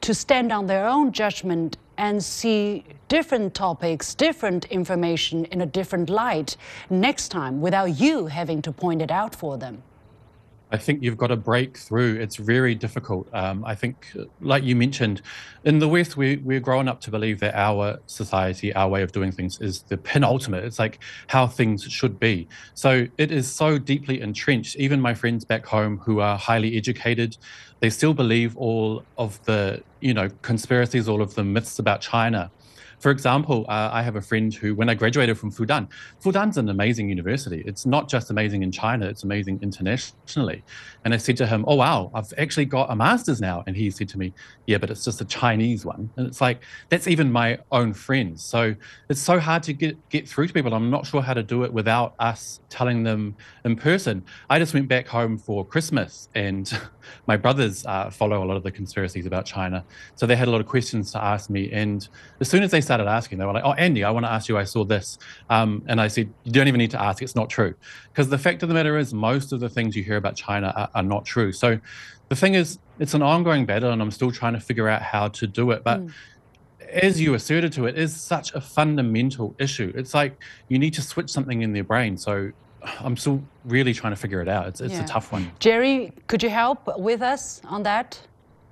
to 0.01 0.15
stand 0.15 0.53
on 0.53 0.67
their 0.67 0.87
own 0.87 1.13
judgment 1.13 1.77
and 1.99 2.23
see 2.23 2.85
different 3.09 3.55
topics, 3.55 4.15
different 4.15 4.65
information 4.67 5.45
in 5.47 5.61
a 5.61 5.67
different 5.67 6.11
light 6.11 6.57
next 6.91 7.29
time 7.29 7.61
without 7.61 7.99
you 7.99 8.27
having 8.27 8.61
to 8.63 8.73
point 8.73 9.01
it 9.01 9.11
out 9.11 9.35
for 9.35 9.57
them? 9.57 9.83
I 10.73 10.79
think 10.79 11.03
you've 11.03 11.17
got 11.17 11.29
to 11.29 11.37
break 11.37 11.77
through. 11.77 12.17
It's 12.17 12.37
very 12.37 12.75
difficult. 12.75 13.29
Um, 13.33 13.65
I 13.65 13.75
think, 13.77 14.13
like 14.41 14.65
you 14.65 14.75
mentioned, 14.75 15.23
in 15.65 15.79
the 15.79 15.89
West, 15.89 16.17
we, 16.17 16.37
we're 16.39 16.61
growing 16.61 16.89
up 16.89 17.01
to 17.03 17.11
believe 17.11 17.39
that 17.41 17.55
our 17.55 18.01
society, 18.07 18.75
our 18.75 18.89
way 18.89 19.03
of 19.03 19.13
doing 19.13 19.31
things 19.31 19.61
is 19.61 19.83
the 19.83 19.97
penultimate. 19.97 20.65
It's 20.65 20.81
like 20.81 20.99
how 21.29 21.47
things 21.47 21.85
should 21.85 22.19
be. 22.19 22.49
So 22.75 23.07
it 23.17 23.31
is 23.31 23.51
so 23.51 23.79
deeply 23.79 24.21
entrenched. 24.21 24.77
Even 24.77 25.01
my 25.01 25.15
friends 25.15 25.45
back 25.45 25.65
home 25.65 25.99
who 25.99 26.19
are 26.21 26.37
highly 26.37 26.77
educated, 26.77 27.37
they 27.79 27.91
still 27.91 28.15
believe 28.15 28.57
all 28.57 29.05
of 29.19 29.43
the, 29.45 29.83
you 30.01 30.15
know, 30.15 30.29
conspiracies, 30.43 31.09
all 31.09 31.23
of 31.23 31.35
the 31.35 31.45
myths 31.45 31.79
about 31.79 32.01
China. 32.01 32.51
For 33.07 33.13
example, 33.13 33.65
uh, 33.69 33.89
I 33.93 34.03
have 34.03 34.17
a 34.17 34.21
friend 34.21 34.53
who, 34.53 34.75
when 34.75 34.89
I 34.89 34.95
graduated 34.95 35.39
from 35.39 35.53
Fudan, 35.53 35.87
Fudan's 36.21 36.59
an 36.59 36.71
amazing 36.71 37.09
university. 37.09 37.63
It's 37.65 37.87
not 37.87 38.09
just 38.09 38.33
amazing 38.33 38.65
in 38.65 38.73
China, 38.73 39.07
it's 39.07 39.23
amazing 39.23 39.61
internationally. 39.63 40.65
And 41.05 41.15
I 41.15 41.17
said 41.17 41.37
to 41.37 41.47
him, 41.47 41.65
Oh, 41.69 41.77
wow, 41.77 42.11
I've 42.15 42.35
actually 42.37 42.65
got 42.65 42.91
a 42.91 42.97
master's 42.97 43.41
now. 43.41 43.63
And 43.69 43.77
he 43.77 43.93
said 43.93 44.09
to 44.09 44.19
me, 44.19 44.33
Yeah, 44.67 44.79
but 44.79 44.91
it's 44.91 45.05
just 45.05 45.21
a 45.21 45.25
Chinese 45.25 45.87
one. 45.87 46.11
And 46.17 46.27
it's 46.27 46.41
like, 46.41 46.65
that's 46.89 47.07
even 47.07 47.31
my 47.31 47.61
own 47.71 47.95
friends. 47.95 48.43
So 48.43 48.75
it's 49.09 49.21
so 49.21 49.39
hard 49.39 49.63
to 49.63 49.73
get, 49.73 49.97
get 50.09 50.29
through 50.29 50.49
to 50.49 50.53
people. 50.53 50.75
I'm 50.75 50.91
not 50.91 51.07
sure 51.07 51.23
how 51.23 51.35
to 51.35 51.45
do 51.45 51.63
it 51.63 51.73
without 51.73 52.17
us 52.19 52.59
telling 52.71 53.05
them 53.05 53.37
in 53.65 53.77
person. 53.77 54.25
I 54.51 54.59
just 54.59 54.75
went 54.75 54.89
back 54.89 55.07
home 55.07 55.39
for 55.39 55.65
Christmas 55.65 56.29
and 56.35 56.77
my 57.29 57.37
brothers 57.37 57.87
uh, 57.87 58.11
follow 58.11 58.43
a 58.43 58.47
lot 58.47 58.57
of 58.57 58.65
the 58.65 58.73
conspiracies 58.73 59.27
about 59.27 59.47
China. 59.47 59.85
So 60.17 60.27
they 60.27 60.35
had 60.35 60.49
a 60.49 60.51
lot 60.51 60.61
of 60.61 60.67
questions 60.67 61.13
to 61.13 61.23
ask 61.23 61.51
me. 61.51 61.71
And 61.71 62.09
as 62.41 62.49
soon 62.49 62.65
as 62.65 62.73
they 62.73 62.81
started 62.81 62.96
asking, 63.05 63.39
they 63.39 63.45
were 63.45 63.53
like, 63.53 63.65
"Oh, 63.65 63.73
Andy, 63.73 64.05
I 64.05 64.11
want 64.11 64.25
to 64.27 64.33
ask 64.33 64.49
you. 64.49 64.57
I 64.57 64.65
saw 64.65 64.85
this," 64.85 65.19
um, 65.51 65.83
and 65.87 66.01
I 66.01 66.09
said, 66.09 66.33
"You 66.45 66.53
don't 66.53 66.69
even 66.69 66.79
need 66.79 66.91
to 66.93 67.03
ask. 67.03 67.23
It's 67.23 67.35
not 67.35 67.51
true." 67.51 67.75
Because 68.13 68.29
the 68.29 68.39
fact 68.39 68.63
of 68.63 68.69
the 68.69 68.75
matter 68.75 68.97
is, 68.97 69.13
most 69.13 69.53
of 69.53 69.61
the 69.61 69.69
things 69.69 69.97
you 69.97 70.03
hear 70.03 70.17
about 70.17 70.37
China 70.37 70.73
are, 70.77 70.89
are, 70.95 71.03
not 71.03 71.25
true. 71.25 71.53
So 71.53 71.79
the 72.29 72.37
thing 72.37 72.55
is, 72.55 72.79
it's 72.99 73.15
an 73.15 73.23
ongoing 73.23 73.67
battle, 73.67 73.91
and 73.91 74.01
I'm 74.01 74.11
still 74.11 74.31
trying 74.31 74.55
to 74.55 74.61
figure 74.61 74.89
out 74.89 75.03
how 75.03 75.29
to 75.29 75.47
do 75.47 75.71
it. 75.73 75.85
But 75.85 76.01
mm. 76.01 76.13
as 76.91 77.21
you 77.21 77.35
asserted 77.35 77.73
to 77.75 77.87
it, 77.87 77.99
is 77.99 78.15
such 78.15 78.55
a 78.55 78.61
fundamental 78.61 79.55
issue. 79.59 79.93
It's 79.95 80.15
like 80.15 80.41
you 80.69 80.79
need 80.79 80.95
to 80.95 81.03
switch 81.03 81.31
something 81.31 81.63
in 81.63 81.73
their 81.73 81.85
brain. 81.85 82.17
So 82.17 82.53
I'm 83.01 83.17
still 83.17 83.43
really 83.65 83.93
trying 83.93 84.13
to 84.13 84.17
figure 84.17 84.41
it 84.41 84.49
out. 84.49 84.67
It's, 84.69 84.81
it's 84.81 84.95
yeah. 84.95 85.05
a 85.05 85.07
tough 85.07 85.33
one. 85.33 85.51
Jerry, 85.59 86.13
could 86.27 86.43
you 86.43 86.51
help 86.51 86.99
with 86.99 87.23
us 87.23 87.61
on 87.65 87.83
that? 87.85 88.21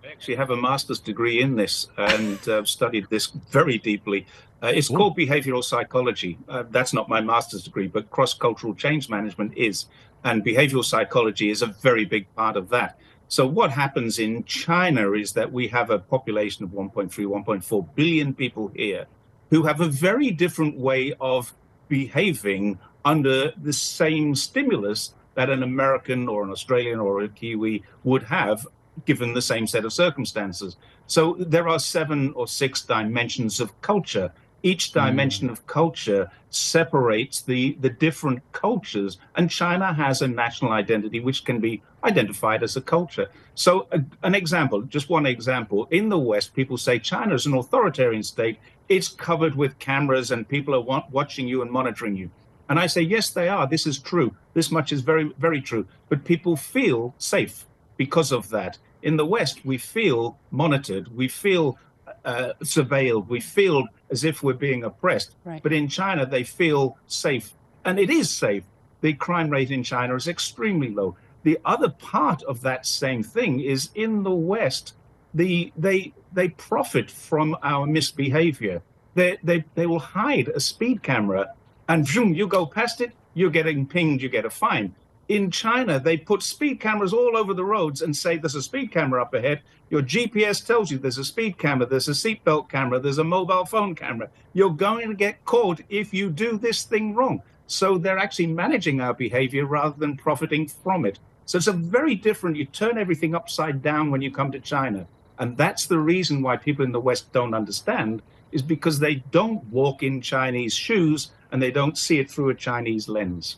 I 0.05 0.11
actually 0.11 0.35
have 0.35 0.51
a 0.51 0.57
master's 0.57 1.01
degree 1.01 1.41
in 1.41 1.57
this 1.57 1.89
and 1.97 2.47
uh, 2.47 2.63
studied 2.65 3.07
this 3.09 3.29
very 3.51 3.79
deeply. 3.79 4.27
Uh, 4.63 4.67
it's 4.67 4.91
Ooh. 4.91 4.97
called 4.97 5.17
behavioral 5.17 5.65
psychology. 5.65 6.37
Uh, 6.47 6.65
that's 6.71 6.93
not 6.93 7.09
my 7.09 7.23
master's 7.23 7.63
degree, 7.63 7.87
but 7.87 8.11
cross 8.11 8.35
cultural 8.35 8.75
change 8.75 9.09
management 9.09 9.57
is. 9.57 9.87
And 10.25 10.45
behavioral 10.45 10.85
psychology 10.85 11.49
is 11.49 11.63
a 11.63 11.69
very 11.69 12.05
big 12.05 12.27
part 12.35 12.59
of 12.59 12.69
that. 12.69 12.99
So, 13.29 13.47
what 13.47 13.71
happens 13.71 14.19
in 14.19 14.45
China 14.45 15.13
is 15.13 15.33
that 15.33 15.51
we 15.51 15.69
have 15.69 15.89
a 15.89 15.99
population 15.99 16.65
of 16.65 16.71
1.3, 16.71 17.11
1.4 17.11 17.95
billion 17.95 18.35
people 18.35 18.71
here 18.75 19.07
who 19.49 19.63
have 19.63 19.81
a 19.81 19.89
very 19.89 20.31
different 20.31 20.77
way 20.77 21.15
of 21.19 21.55
behaving 21.89 22.79
under 23.07 23.53
the 23.63 23.73
same 23.73 24.35
stimulus 24.35 25.15
that 25.35 25.49
an 25.49 25.63
American 25.63 26.29
or 26.29 26.45
an 26.45 26.51
Australian 26.51 27.01
or 27.01 27.23
a 27.23 27.29
Kiwi 27.29 27.83
would 28.05 28.23
have 28.25 28.67
given 29.05 29.35
the 29.35 29.43
same 29.43 29.67
set 29.67 29.85
of 29.85 29.93
circumstances. 29.93 30.77
So 31.07 31.37
there 31.39 31.69
are 31.69 31.79
seven 31.79 32.33
or 32.35 32.47
six 32.47 32.83
dimensions 32.83 33.61
of 33.61 33.79
culture. 33.81 34.33
Each 34.63 34.93
hmm. 34.93 34.99
dimension 34.99 35.49
mm. 35.49 35.53
of 35.53 35.67
culture 35.67 36.31
separates 36.49 37.43
the, 37.43 37.77
the 37.81 37.91
different 37.91 38.41
cultures, 38.53 39.19
and 39.37 39.51
China 39.51 39.93
has 39.93 40.23
a 40.23 40.29
national 40.29 40.73
identity 40.73 41.21
which 41.21 41.45
can 41.45 41.61
be 41.61 41.83
identified 42.03 42.63
as 42.63 42.77
a 42.77 42.81
culture. 42.81 43.29
So, 43.55 43.87
a, 43.93 44.01
an 44.23 44.35
example, 44.35 44.83
just 44.83 45.11
one 45.11 45.27
example. 45.27 45.87
In 45.91 46.09
the 46.09 46.19
West, 46.19 46.55
people 46.55 46.79
say 46.79 46.99
China 46.99 47.35
is 47.35 47.45
an 47.45 47.55
authoritarian 47.55 48.23
state. 48.23 48.59
It's 48.89 49.09
covered 49.09 49.55
with 49.55 49.79
cameras, 49.79 50.31
and 50.31 50.49
people 50.49 50.75
are 50.75 50.81
wa- 50.81 51.07
watching 51.11 51.47
you 51.47 51.61
and 51.61 51.71
monitoring 51.71 52.17
you. 52.17 52.31
And 52.69 52.79
I 52.79 52.87
say, 52.87 53.03
yes, 53.03 53.31
they 53.31 53.49
are. 53.49 53.67
This 53.67 53.87
is 53.87 53.99
true. 53.99 54.35
This 54.55 54.71
much 54.71 54.93
is 54.93 55.03
very, 55.03 55.33
very 55.39 55.61
true. 55.61 55.87
But 56.09 56.25
people 56.25 56.57
feel 56.57 57.15
safe 57.19 57.67
because 57.97 58.33
of 58.33 58.49
that. 58.51 58.79
In 59.03 59.17
the 59.17 59.27
West, 59.27 59.65
we 59.65 59.79
feel 59.79 60.39
monitored, 60.51 61.15
we 61.15 61.29
feel 61.29 61.79
uh, 62.25 62.53
surveilled, 62.63 63.29
we 63.29 63.41
feel 63.41 63.87
as 64.11 64.25
if 64.25 64.43
we're 64.43 64.55
being 64.55 64.85
oppressed. 64.85 65.35
Right. 65.45 65.63
But 65.63 65.73
in 65.73 65.89
China, 65.89 66.27
they 66.27 66.45
feel 66.45 66.99
safe. 67.07 67.53
And 67.85 67.99
it 67.99 68.11
is 68.11 68.31
safe. 68.31 68.65
The 69.01 69.13
crime 69.13 69.51
rate 69.51 69.71
in 69.71 69.83
China 69.83 70.15
is 70.15 70.29
extremely 70.29 70.91
low. 70.91 71.17
The 71.43 71.59
other 71.65 71.91
part 71.91 72.43
of 72.45 72.63
that 72.63 72.87
same 72.87 73.23
thing 73.23 73.61
is 73.61 73.91
in 73.95 74.23
the 74.23 74.31
West, 74.35 74.95
the, 75.35 75.73
they, 75.77 76.15
they 76.33 76.49
profit 76.49 77.11
from 77.11 77.57
our 77.63 77.87
misbehavior. 77.87 78.81
They, 79.15 79.37
they, 79.43 79.65
they 79.75 79.87
will 79.87 79.99
hide 79.99 80.49
a 80.49 80.61
speed 80.61 81.03
camera 81.03 81.53
and 81.89 82.07
zoom, 82.07 82.33
you 82.33 82.47
go 82.47 82.65
past 82.65 83.03
it, 83.03 83.13
you're 83.35 83.51
getting 83.51 83.87
pinged, 83.87 84.23
you 84.23 84.29
get 84.31 84.47
a 84.47 84.51
fine 84.51 84.95
in 85.29 85.51
China, 85.51 85.99
they 85.99 86.17
put 86.17 86.43
speed 86.43 86.81
cameras 86.81 87.13
all 87.13 87.37
over 87.37 87.55
the 87.55 87.65
roads 87.65 88.03
and 88.03 88.17
say 88.17 88.37
there's 88.37 88.55
a 88.55 88.63
speed 88.63 88.93
camera 88.93 89.23
up 89.23 89.35
ahead. 89.35 89.63
Your 89.91 90.03
GPS 90.03 90.67
tells 90.67 90.91
you 90.91 90.99
there's 90.99 91.19
a 91.19 91.25
speed 91.25 91.59
camera, 91.59 91.87
there's 91.87 92.09
a 92.09 92.13
seatbelt 92.13 92.69
camera, 92.69 92.99
there's 92.99 93.19
a 93.19 93.25
mobile 93.25 93.65
phone 93.65 93.95
camera. 93.95 94.29
You're 94.53 94.71
going 94.71 95.09
to 95.09 95.15
get 95.15 95.45
caught 95.45 95.81
if 95.89 96.13
you 96.13 96.31
do 96.31 96.59
this 96.59 96.83
thing 96.83 97.15
wrong. 97.15 97.43
So 97.67 97.97
they're 97.97 98.19
actually 98.19 98.49
managing 98.49 99.01
our 99.01 99.15
behavior 99.15 99.65
rather 99.65 99.95
than 99.99 100.17
profiting 100.17 100.69
from 100.69 101.07
it. 101.07 101.19
So 101.47 101.59
it's 101.59 101.67
a 101.67 101.73
very 101.73 102.15
different, 102.15 102.57
you 102.57 102.67
turn 102.67 102.99
everything 102.99 103.35
upside 103.35 103.83
down 103.83 104.11
when 104.11 104.23
you 104.23 104.31
come 104.31 104.53
to 104.53 104.61
China. 104.61 105.07
And 105.39 105.57
that's 105.57 105.87
the 105.87 105.99
reason 105.99 106.43
why 106.43 106.57
people 106.57 106.85
in 106.85 106.93
the 106.93 107.01
West 107.01 107.33
don't 107.33 107.55
understand, 107.55 108.23
is 108.53 108.63
because 108.63 108.99
they 108.99 109.17
don't 109.31 109.65
walk 109.67 110.03
in 110.03 110.21
Chinese 110.21 110.75
shoes 110.75 111.31
and 111.51 111.61
they 111.61 111.71
don't 111.71 111.99
see 111.99 112.19
it 112.19 112.31
through 112.31 112.51
a 112.51 112.55
Chinese 112.55 113.09
lens. 113.09 113.57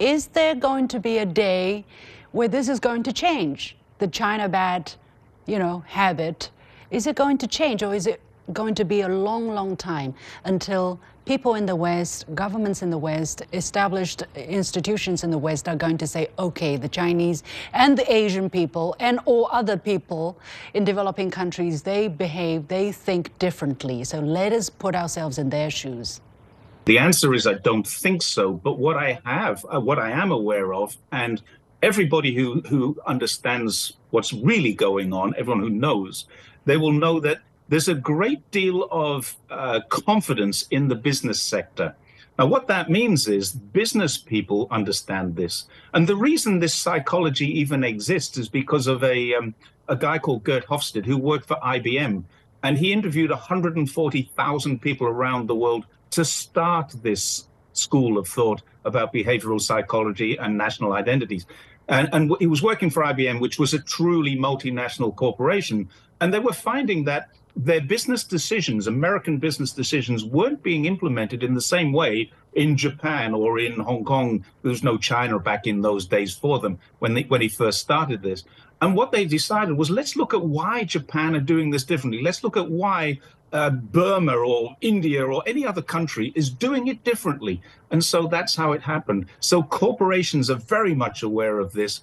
Is 0.00 0.28
there 0.28 0.54
going 0.54 0.88
to 0.88 0.98
be 0.98 1.18
a 1.18 1.26
day 1.26 1.84
where 2.32 2.48
this 2.48 2.70
is 2.70 2.80
going 2.80 3.02
to 3.02 3.12
change? 3.12 3.76
The 3.98 4.08
China 4.08 4.48
bad, 4.48 4.90
you 5.44 5.58
know, 5.58 5.84
habit. 5.86 6.50
Is 6.90 7.06
it 7.06 7.16
going 7.16 7.36
to 7.36 7.46
change 7.46 7.82
or 7.82 7.94
is 7.94 8.06
it 8.06 8.18
going 8.54 8.74
to 8.76 8.84
be 8.86 9.02
a 9.02 9.08
long, 9.08 9.48
long 9.48 9.76
time 9.76 10.14
until 10.44 10.98
people 11.26 11.54
in 11.54 11.66
the 11.66 11.76
West, 11.76 12.24
governments 12.34 12.80
in 12.80 12.88
the 12.88 12.96
West, 12.96 13.42
established 13.52 14.22
institutions 14.34 15.22
in 15.22 15.30
the 15.30 15.36
West 15.36 15.68
are 15.68 15.76
going 15.76 15.98
to 15.98 16.06
say, 16.06 16.28
okay, 16.38 16.78
the 16.78 16.88
Chinese 16.88 17.42
and 17.74 17.98
the 17.98 18.10
Asian 18.10 18.48
people 18.48 18.96
and 19.00 19.20
all 19.26 19.50
other 19.52 19.76
people 19.76 20.38
in 20.72 20.82
developing 20.82 21.30
countries, 21.30 21.82
they 21.82 22.08
behave, 22.08 22.68
they 22.68 22.90
think 22.90 23.38
differently. 23.38 24.02
So 24.04 24.18
let 24.20 24.54
us 24.54 24.70
put 24.70 24.94
ourselves 24.96 25.36
in 25.36 25.50
their 25.50 25.70
shoes. 25.70 26.22
The 26.84 26.98
answer 26.98 27.34
is 27.34 27.46
I 27.46 27.54
don't 27.54 27.86
think 27.86 28.22
so. 28.22 28.52
But 28.52 28.78
what 28.78 28.96
I 28.96 29.20
have, 29.24 29.64
uh, 29.72 29.80
what 29.80 29.98
I 29.98 30.10
am 30.10 30.32
aware 30.32 30.74
of, 30.74 30.96
and 31.12 31.42
everybody 31.82 32.34
who, 32.34 32.60
who 32.62 32.96
understands 33.06 33.94
what's 34.10 34.32
really 34.32 34.72
going 34.72 35.12
on, 35.12 35.34
everyone 35.36 35.62
who 35.62 35.70
knows, 35.70 36.26
they 36.64 36.76
will 36.76 36.92
know 36.92 37.20
that 37.20 37.40
there's 37.68 37.88
a 37.88 37.94
great 37.94 38.50
deal 38.50 38.88
of 38.90 39.36
uh, 39.50 39.80
confidence 39.88 40.66
in 40.70 40.88
the 40.88 40.94
business 40.94 41.40
sector. 41.40 41.94
Now, 42.38 42.46
what 42.46 42.66
that 42.68 42.90
means 42.90 43.28
is 43.28 43.52
business 43.52 44.16
people 44.16 44.66
understand 44.70 45.36
this. 45.36 45.66
And 45.92 46.06
the 46.06 46.16
reason 46.16 46.58
this 46.58 46.74
psychology 46.74 47.46
even 47.60 47.84
exists 47.84 48.38
is 48.38 48.48
because 48.48 48.86
of 48.86 49.04
a, 49.04 49.34
um, 49.34 49.54
a 49.88 49.96
guy 49.96 50.18
called 50.18 50.44
Geert 50.44 50.66
Hofstede 50.66 51.04
who 51.04 51.18
worked 51.18 51.46
for 51.46 51.56
IBM. 51.56 52.24
And 52.62 52.78
he 52.78 52.92
interviewed 52.92 53.30
140,000 53.30 54.82
people 54.82 55.06
around 55.06 55.48
the 55.48 55.54
world 55.54 55.86
to 56.10 56.24
start 56.24 56.94
this 57.02 57.46
school 57.72 58.18
of 58.18 58.28
thought 58.28 58.62
about 58.84 59.12
behavioral 59.12 59.60
psychology 59.60 60.36
and 60.36 60.56
national 60.56 60.92
identities. 60.92 61.46
And, 61.88 62.08
and 62.12 62.32
he 62.38 62.46
was 62.46 62.62
working 62.62 62.90
for 62.90 63.02
IBM, 63.02 63.40
which 63.40 63.58
was 63.58 63.74
a 63.74 63.80
truly 63.80 64.36
multinational 64.36 65.14
corporation. 65.14 65.88
And 66.20 66.32
they 66.32 66.38
were 66.38 66.52
finding 66.52 67.04
that 67.04 67.30
their 67.56 67.80
business 67.80 68.24
decisions, 68.24 68.86
American 68.86 69.38
business 69.38 69.72
decisions, 69.72 70.24
weren't 70.24 70.62
being 70.62 70.84
implemented 70.84 71.42
in 71.42 71.54
the 71.54 71.60
same 71.60 71.92
way 71.92 72.30
in 72.54 72.76
Japan 72.76 73.34
or 73.34 73.58
in 73.58 73.80
Hong 73.80 74.04
Kong. 74.04 74.44
There 74.62 74.70
was 74.70 74.84
no 74.84 74.96
China 74.96 75.38
back 75.38 75.66
in 75.66 75.82
those 75.82 76.06
days 76.06 76.32
for 76.32 76.58
them 76.58 76.78
when, 77.00 77.14
they, 77.14 77.22
when 77.24 77.40
he 77.40 77.48
first 77.48 77.80
started 77.80 78.22
this. 78.22 78.44
And 78.80 78.94
what 78.94 79.12
they 79.12 79.24
decided 79.24 79.76
was 79.76 79.90
let's 79.90 80.16
look 80.16 80.32
at 80.32 80.42
why 80.42 80.84
Japan 80.84 81.34
are 81.34 81.40
doing 81.40 81.70
this 81.70 81.84
differently. 81.84 82.22
Let's 82.22 82.42
look 82.42 82.56
at 82.56 82.70
why 82.70 83.20
uh, 83.52 83.70
Burma 83.70 84.36
or 84.36 84.76
India 84.80 85.24
or 85.24 85.42
any 85.46 85.66
other 85.66 85.82
country 85.82 86.32
is 86.34 86.50
doing 86.50 86.86
it 86.88 87.04
differently. 87.04 87.60
And 87.90 88.04
so 88.04 88.26
that's 88.26 88.54
how 88.54 88.72
it 88.72 88.82
happened. 88.82 89.26
So 89.40 89.62
corporations 89.62 90.50
are 90.50 90.56
very 90.56 90.94
much 90.94 91.22
aware 91.22 91.58
of 91.58 91.72
this. 91.72 92.00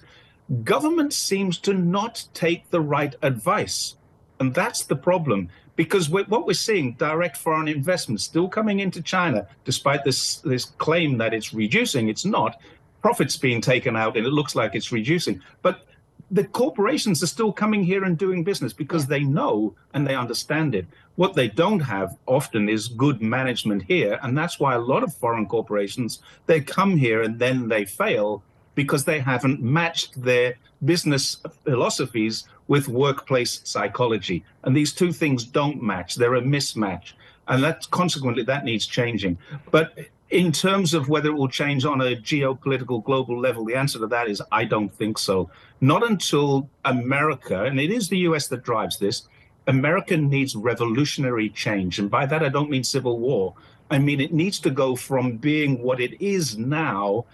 Government 0.64 1.12
seems 1.12 1.58
to 1.58 1.74
not 1.74 2.24
take 2.34 2.70
the 2.70 2.80
right 2.80 3.14
advice. 3.22 3.96
And 4.40 4.54
that's 4.54 4.84
the 4.84 4.96
problem 4.96 5.48
because 5.76 6.10
what 6.10 6.46
we're 6.46 6.54
seeing, 6.54 6.94
direct 6.94 7.36
foreign 7.36 7.68
investment 7.68 8.20
still 8.20 8.48
coming 8.48 8.80
into 8.80 9.00
China, 9.00 9.46
despite 9.64 10.04
this, 10.04 10.36
this 10.38 10.64
claim 10.64 11.18
that 11.18 11.32
it's 11.34 11.54
reducing, 11.54 12.08
it's 12.08 12.24
not. 12.24 12.60
profits 13.00 13.36
being 13.36 13.60
taken 13.60 13.96
out 13.96 14.16
and 14.16 14.26
it 14.26 14.30
looks 14.30 14.54
like 14.54 14.74
it's 14.74 14.92
reducing. 14.92 15.40
But 15.62 15.86
the 16.30 16.44
corporations 16.44 17.22
are 17.22 17.26
still 17.28 17.52
coming 17.52 17.82
here 17.82 18.04
and 18.04 18.18
doing 18.18 18.44
business 18.44 18.72
because 18.72 19.06
they 19.06 19.24
know 19.24 19.74
and 19.94 20.06
they 20.06 20.14
understand 20.14 20.74
it. 20.74 20.86
What 21.16 21.34
they 21.34 21.48
don't 21.48 21.80
have 21.80 22.16
often 22.26 22.68
is 22.68 22.88
good 22.88 23.22
management 23.22 23.82
here, 23.82 24.18
and 24.22 24.36
that's 24.36 24.60
why 24.60 24.74
a 24.74 24.80
lot 24.80 25.02
of 25.02 25.14
foreign 25.14 25.46
corporations 25.46 26.20
they 26.46 26.60
come 26.60 26.96
here 26.96 27.22
and 27.22 27.38
then 27.38 27.68
they 27.68 27.84
fail 27.84 28.42
because 28.74 29.04
they 29.04 29.18
haven't 29.18 29.60
matched 29.60 30.22
their 30.22 30.54
business 30.84 31.38
philosophies 31.64 32.46
with 32.68 32.86
workplace 32.86 33.60
psychology. 33.64 34.44
And 34.62 34.76
these 34.76 34.92
two 34.92 35.12
things 35.12 35.42
don't 35.44 35.82
match. 35.82 36.14
They're 36.14 36.36
a 36.36 36.42
mismatch. 36.42 37.14
And 37.48 37.64
that 37.64 37.90
consequently 37.90 38.44
that 38.44 38.64
needs 38.64 38.86
changing. 38.86 39.38
But 39.70 39.98
in 40.30 40.52
terms 40.52 40.92
of 40.92 41.08
whether 41.08 41.30
it 41.30 41.34
will 41.34 41.48
change 41.48 41.84
on 41.84 42.00
a 42.00 42.16
geopolitical 42.16 43.02
global 43.02 43.38
level, 43.38 43.64
the 43.64 43.74
answer 43.74 43.98
to 43.98 44.06
that 44.08 44.28
is 44.28 44.42
I 44.52 44.64
don't 44.64 44.92
think 44.92 45.18
so. 45.18 45.50
Not 45.80 46.08
until 46.08 46.68
America, 46.84 47.64
and 47.64 47.80
it 47.80 47.90
is 47.90 48.08
the 48.08 48.18
US 48.18 48.48
that 48.48 48.62
drives 48.62 48.98
this, 48.98 49.28
America 49.66 50.16
needs 50.16 50.56
revolutionary 50.56 51.50
change. 51.50 51.98
And 51.98 52.10
by 52.10 52.26
that, 52.26 52.42
I 52.42 52.48
don't 52.48 52.70
mean 52.70 52.84
civil 52.84 53.18
war. 53.18 53.54
I 53.90 53.98
mean, 53.98 54.20
it 54.20 54.32
needs 54.32 54.58
to 54.60 54.70
go 54.70 54.96
from 54.96 55.36
being 55.36 55.82
what 55.82 56.00
it 56.00 56.20
is 56.20 56.58
now, 56.58 57.24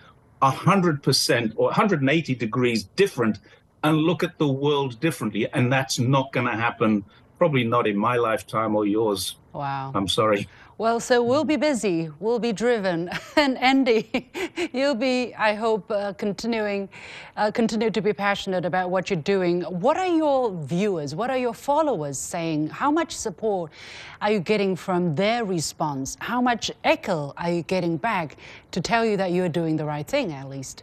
100% 0.43 1.53
or 1.57 1.67
180 1.67 2.35
degrees 2.35 2.85
different, 2.97 3.39
and 3.83 3.99
look 3.99 4.23
at 4.23 4.39
the 4.39 4.49
world 4.49 5.01
differently. 5.01 5.49
And 5.53 5.73
that's 5.73 5.99
not 5.99 6.33
going 6.33 6.47
to 6.47 6.53
happen, 6.53 7.05
probably 7.39 7.65
not 7.65 7.87
in 7.87 7.97
my 7.97 8.17
lifetime 8.17 8.77
or 8.77 8.87
yours. 8.87 9.37
Wow. 9.53 9.93
I'm 9.95 10.09
sorry. 10.09 10.49
Well, 10.77 10.99
so 10.99 11.23
we'll 11.23 11.45
be 11.45 11.55
busy, 11.55 12.11
we'll 12.19 12.41
be 12.41 12.53
driven, 12.53 13.09
and 13.37 13.57
Andy, 13.59 14.29
you'll 14.73 14.97
be, 14.97 15.33
I 15.37 15.55
hope, 15.55 15.89
uh, 15.89 16.15
continuing, 16.15 16.89
uh, 17.37 17.53
continue 17.53 17.93
to 17.93 18.01
be 18.01 18.13
passionate 18.13 18.65
about 18.65 18.91
what 18.91 19.09
you're 19.09 19.23
doing. 19.23 19.63
What 19.63 19.97
are 19.97 20.09
your 20.09 20.51
viewers, 20.65 21.15
what 21.15 21.31
are 21.31 21.39
your 21.39 21.55
followers 21.55 22.19
saying? 22.19 22.71
How 22.71 22.91
much 22.91 23.13
support 23.15 23.71
are 24.21 24.33
you 24.33 24.41
getting 24.41 24.75
from 24.75 25.15
their 25.15 25.45
response? 25.45 26.17
How 26.19 26.41
much 26.41 26.73
echo 26.83 27.33
are 27.37 27.53
you 27.53 27.63
getting 27.63 27.97
back 27.97 28.37
to 28.73 28.81
tell 28.81 29.05
you 29.05 29.17
that 29.17 29.31
you're 29.31 29.49
doing 29.49 29.77
the 29.77 29.85
right 29.85 30.07
thing, 30.07 30.33
at 30.33 30.49
least? 30.49 30.83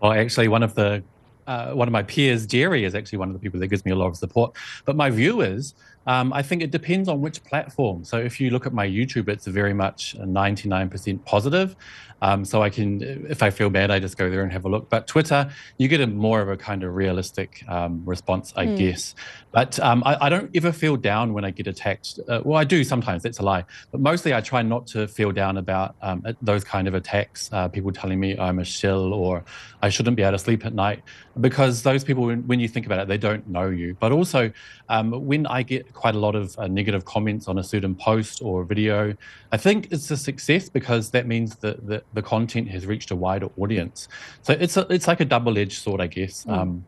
Well, 0.00 0.10
actually, 0.10 0.48
one 0.48 0.64
of 0.64 0.74
the 0.74 1.04
uh, 1.48 1.72
one 1.72 1.88
of 1.88 1.92
my 1.92 2.02
peers, 2.02 2.46
Jerry, 2.46 2.84
is 2.84 2.94
actually 2.94 3.16
one 3.18 3.28
of 3.28 3.32
the 3.32 3.38
people 3.38 3.58
that 3.60 3.68
gives 3.68 3.82
me 3.86 3.90
a 3.90 3.96
lot 3.96 4.08
of 4.08 4.16
support. 4.16 4.54
But 4.84 4.96
my 4.96 5.08
viewers, 5.08 5.74
um, 6.08 6.32
I 6.32 6.42
think 6.42 6.62
it 6.62 6.70
depends 6.70 7.06
on 7.06 7.20
which 7.20 7.44
platform. 7.44 8.02
So 8.02 8.16
if 8.16 8.40
you 8.40 8.48
look 8.48 8.66
at 8.66 8.72
my 8.72 8.86
YouTube, 8.88 9.28
it's 9.28 9.46
very 9.46 9.74
much 9.74 10.16
99% 10.18 11.22
positive. 11.26 11.76
Um, 12.20 12.44
so 12.44 12.62
I 12.62 12.70
can, 12.70 13.26
if 13.28 13.42
I 13.42 13.50
feel 13.50 13.70
bad, 13.70 13.90
I 13.90 13.98
just 13.98 14.16
go 14.16 14.28
there 14.30 14.42
and 14.42 14.50
have 14.50 14.64
a 14.64 14.68
look. 14.68 14.88
But 14.88 15.06
Twitter, 15.06 15.50
you 15.76 15.86
get 15.86 16.00
a 16.00 16.06
more 16.06 16.40
of 16.40 16.48
a 16.48 16.56
kind 16.56 16.82
of 16.82 16.94
realistic 16.94 17.62
um, 17.68 18.02
response, 18.04 18.52
I 18.56 18.66
mm. 18.66 18.78
guess. 18.78 19.14
But 19.52 19.78
um, 19.80 20.02
I, 20.04 20.26
I, 20.26 20.28
don't 20.28 20.50
ever 20.54 20.72
feel 20.72 20.96
down 20.96 21.32
when 21.32 21.44
I 21.44 21.50
get 21.50 21.66
attacked. 21.66 22.18
Uh, 22.28 22.42
well, 22.44 22.58
I 22.58 22.64
do 22.64 22.84
sometimes. 22.84 23.22
That's 23.22 23.38
a 23.38 23.42
lie. 23.42 23.64
But 23.90 24.00
mostly, 24.00 24.34
I 24.34 24.40
try 24.40 24.62
not 24.62 24.86
to 24.88 25.06
feel 25.08 25.32
down 25.32 25.58
about 25.58 25.94
um, 26.02 26.24
those 26.42 26.64
kind 26.64 26.88
of 26.88 26.94
attacks. 26.94 27.48
Uh, 27.52 27.68
people 27.68 27.92
telling 27.92 28.18
me 28.18 28.36
I'm 28.38 28.58
a 28.58 28.64
shill 28.64 29.14
or 29.14 29.44
I 29.80 29.88
shouldn't 29.88 30.16
be 30.16 30.22
able 30.22 30.32
to 30.32 30.38
sleep 30.38 30.66
at 30.66 30.74
night, 30.74 31.02
because 31.40 31.82
those 31.82 32.04
people, 32.04 32.24
when, 32.24 32.46
when 32.46 32.60
you 32.60 32.68
think 32.68 32.84
about 32.84 32.98
it, 32.98 33.08
they 33.08 33.18
don't 33.18 33.48
know 33.48 33.68
you. 33.70 33.96
But 33.98 34.12
also, 34.12 34.50
um, 34.88 35.12
when 35.26 35.46
I 35.46 35.62
get 35.62 35.92
quite 35.98 36.14
a 36.14 36.18
lot 36.18 36.34
of 36.34 36.56
uh, 36.58 36.68
negative 36.68 37.04
comments 37.04 37.48
on 37.48 37.58
a 37.58 37.64
certain 37.64 37.94
post 37.94 38.40
or 38.40 38.64
video, 38.64 39.14
I 39.52 39.56
think 39.56 39.88
it's 39.90 40.10
a 40.10 40.16
success 40.16 40.68
because 40.68 41.10
that 41.10 41.26
means 41.26 41.56
that, 41.56 41.86
that 41.88 42.04
the 42.14 42.22
content 42.22 42.70
has 42.70 42.86
reached 42.86 43.10
a 43.10 43.16
wider 43.16 43.48
audience. 43.58 44.08
So 44.42 44.52
it's 44.52 44.76
a, 44.76 44.86
it's 44.90 45.08
like 45.08 45.20
a 45.20 45.24
double 45.24 45.58
edged 45.58 45.82
sword, 45.82 46.00
I 46.00 46.06
guess. 46.06 46.44
Mm. 46.44 46.52
Um, 46.52 46.84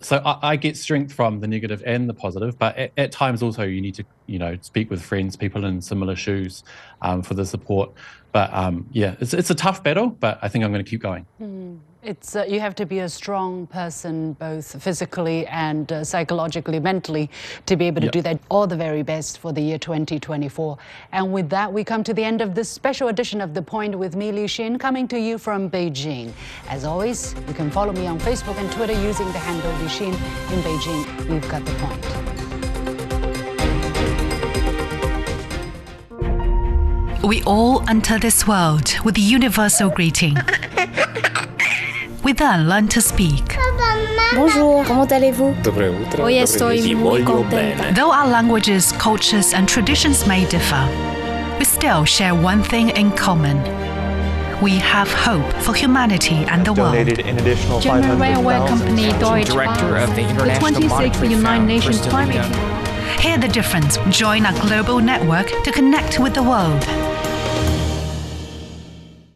so 0.00 0.22
I, 0.24 0.50
I, 0.52 0.56
get 0.56 0.76
strength 0.76 1.12
from 1.12 1.40
the 1.40 1.48
negative 1.48 1.82
and 1.84 2.08
the 2.08 2.14
positive, 2.14 2.58
but 2.58 2.76
at, 2.76 2.92
at, 2.96 3.12
times 3.12 3.42
also 3.42 3.62
you 3.62 3.80
need 3.80 3.94
to 3.96 4.04
you 4.26 4.38
know 4.38 4.56
speak 4.60 4.90
with 4.90 5.02
friends, 5.02 5.36
people 5.36 5.64
in 5.64 5.80
similar 5.80 6.16
shoes, 6.16 6.64
um, 7.02 7.22
for 7.22 7.34
the 7.34 7.44
support. 7.44 7.90
But 8.32 8.52
um, 8.52 8.86
yeah, 8.92 9.16
it's 9.20 9.34
it's 9.34 9.50
a 9.50 9.54
tough 9.54 9.82
battle, 9.82 10.08
but 10.08 10.38
I 10.42 10.48
think 10.48 10.64
I'm 10.64 10.72
going 10.72 10.84
to 10.84 10.90
keep 10.90 11.00
going. 11.00 11.26
Mm. 11.40 11.78
It's, 12.06 12.36
uh, 12.36 12.44
you 12.48 12.60
have 12.60 12.76
to 12.76 12.86
be 12.86 13.00
a 13.00 13.08
strong 13.08 13.66
person, 13.66 14.34
both 14.34 14.80
physically 14.80 15.44
and 15.48 15.90
uh, 15.90 16.04
psychologically, 16.04 16.78
mentally, 16.78 17.28
to 17.66 17.74
be 17.74 17.88
able 17.88 18.00
to 18.00 18.06
yep. 18.06 18.12
do 18.12 18.22
that. 18.22 18.38
All 18.48 18.68
the 18.68 18.76
very 18.76 19.02
best 19.02 19.38
for 19.38 19.52
the 19.52 19.60
year 19.60 19.76
2024. 19.76 20.78
And 21.10 21.32
with 21.32 21.50
that, 21.50 21.72
we 21.72 21.82
come 21.82 22.04
to 22.04 22.14
the 22.14 22.22
end 22.22 22.42
of 22.42 22.54
this 22.54 22.70
special 22.70 23.08
edition 23.08 23.40
of 23.40 23.54
The 23.54 23.62
Point 23.62 23.98
with 23.98 24.14
me, 24.14 24.30
Liu 24.30 24.46
Xin, 24.46 24.78
coming 24.78 25.08
to 25.08 25.18
you 25.18 25.36
from 25.36 25.68
Beijing. 25.68 26.30
As 26.68 26.84
always, 26.84 27.34
you 27.48 27.54
can 27.54 27.72
follow 27.72 27.92
me 27.92 28.06
on 28.06 28.20
Facebook 28.20 28.56
and 28.58 28.70
Twitter 28.70 28.92
using 28.92 29.26
the 29.32 29.40
handle 29.40 29.72
Liu 29.80 29.88
Xin. 29.88 30.12
In 30.52 30.62
Beijing, 30.62 31.28
we've 31.28 31.48
got 31.48 31.64
The 31.64 31.72
Point. 31.72 32.06
We 37.24 37.42
all 37.42 37.82
enter 37.90 38.20
this 38.20 38.46
world 38.46 38.94
with 39.04 39.16
a 39.16 39.20
universal 39.20 39.90
greeting. 39.90 40.36
We 42.26 42.32
then 42.32 42.68
learn 42.68 42.88
to 42.88 43.00
speak. 43.00 43.56
Bonjour, 44.34 44.82
comment 44.84 45.12
allez-vous? 45.12 45.54
Hoy 46.18 46.38
estoy 46.38 46.96
muy 46.96 47.22
contenta. 47.22 47.94
Though 47.94 48.10
our 48.10 48.26
languages, 48.26 48.90
cultures, 48.98 49.54
and 49.54 49.68
traditions 49.68 50.26
may 50.26 50.44
differ, 50.46 50.88
we 51.60 51.64
still 51.64 52.04
share 52.04 52.34
one 52.34 52.64
thing 52.64 52.88
in 52.96 53.12
common. 53.12 53.56
We 54.60 54.72
have 54.72 55.08
hope 55.12 55.48
for 55.62 55.72
humanity 55.72 56.44
and 56.48 56.64
the 56.66 56.72
world. 56.72 56.96
An 56.96 57.38
additional 57.38 57.78
German 57.78 58.18
railway 58.18 58.58
company 58.66 59.12
Deutsche 59.20 59.46
Director 59.46 59.96
of 59.96 60.12
the 60.16 60.22
International 60.22 60.80
the 60.80 60.88
26th 60.88 61.30
United 61.30 61.64
Nations 61.64 62.00
Climate. 62.08 62.44
Hear 63.20 63.38
the 63.38 63.46
difference. 63.46 63.98
Join 64.10 64.46
our 64.46 64.60
global 64.66 64.98
network 64.98 65.46
to 65.62 65.70
connect 65.70 66.18
with 66.18 66.34
the 66.34 66.42
world. 66.42 66.82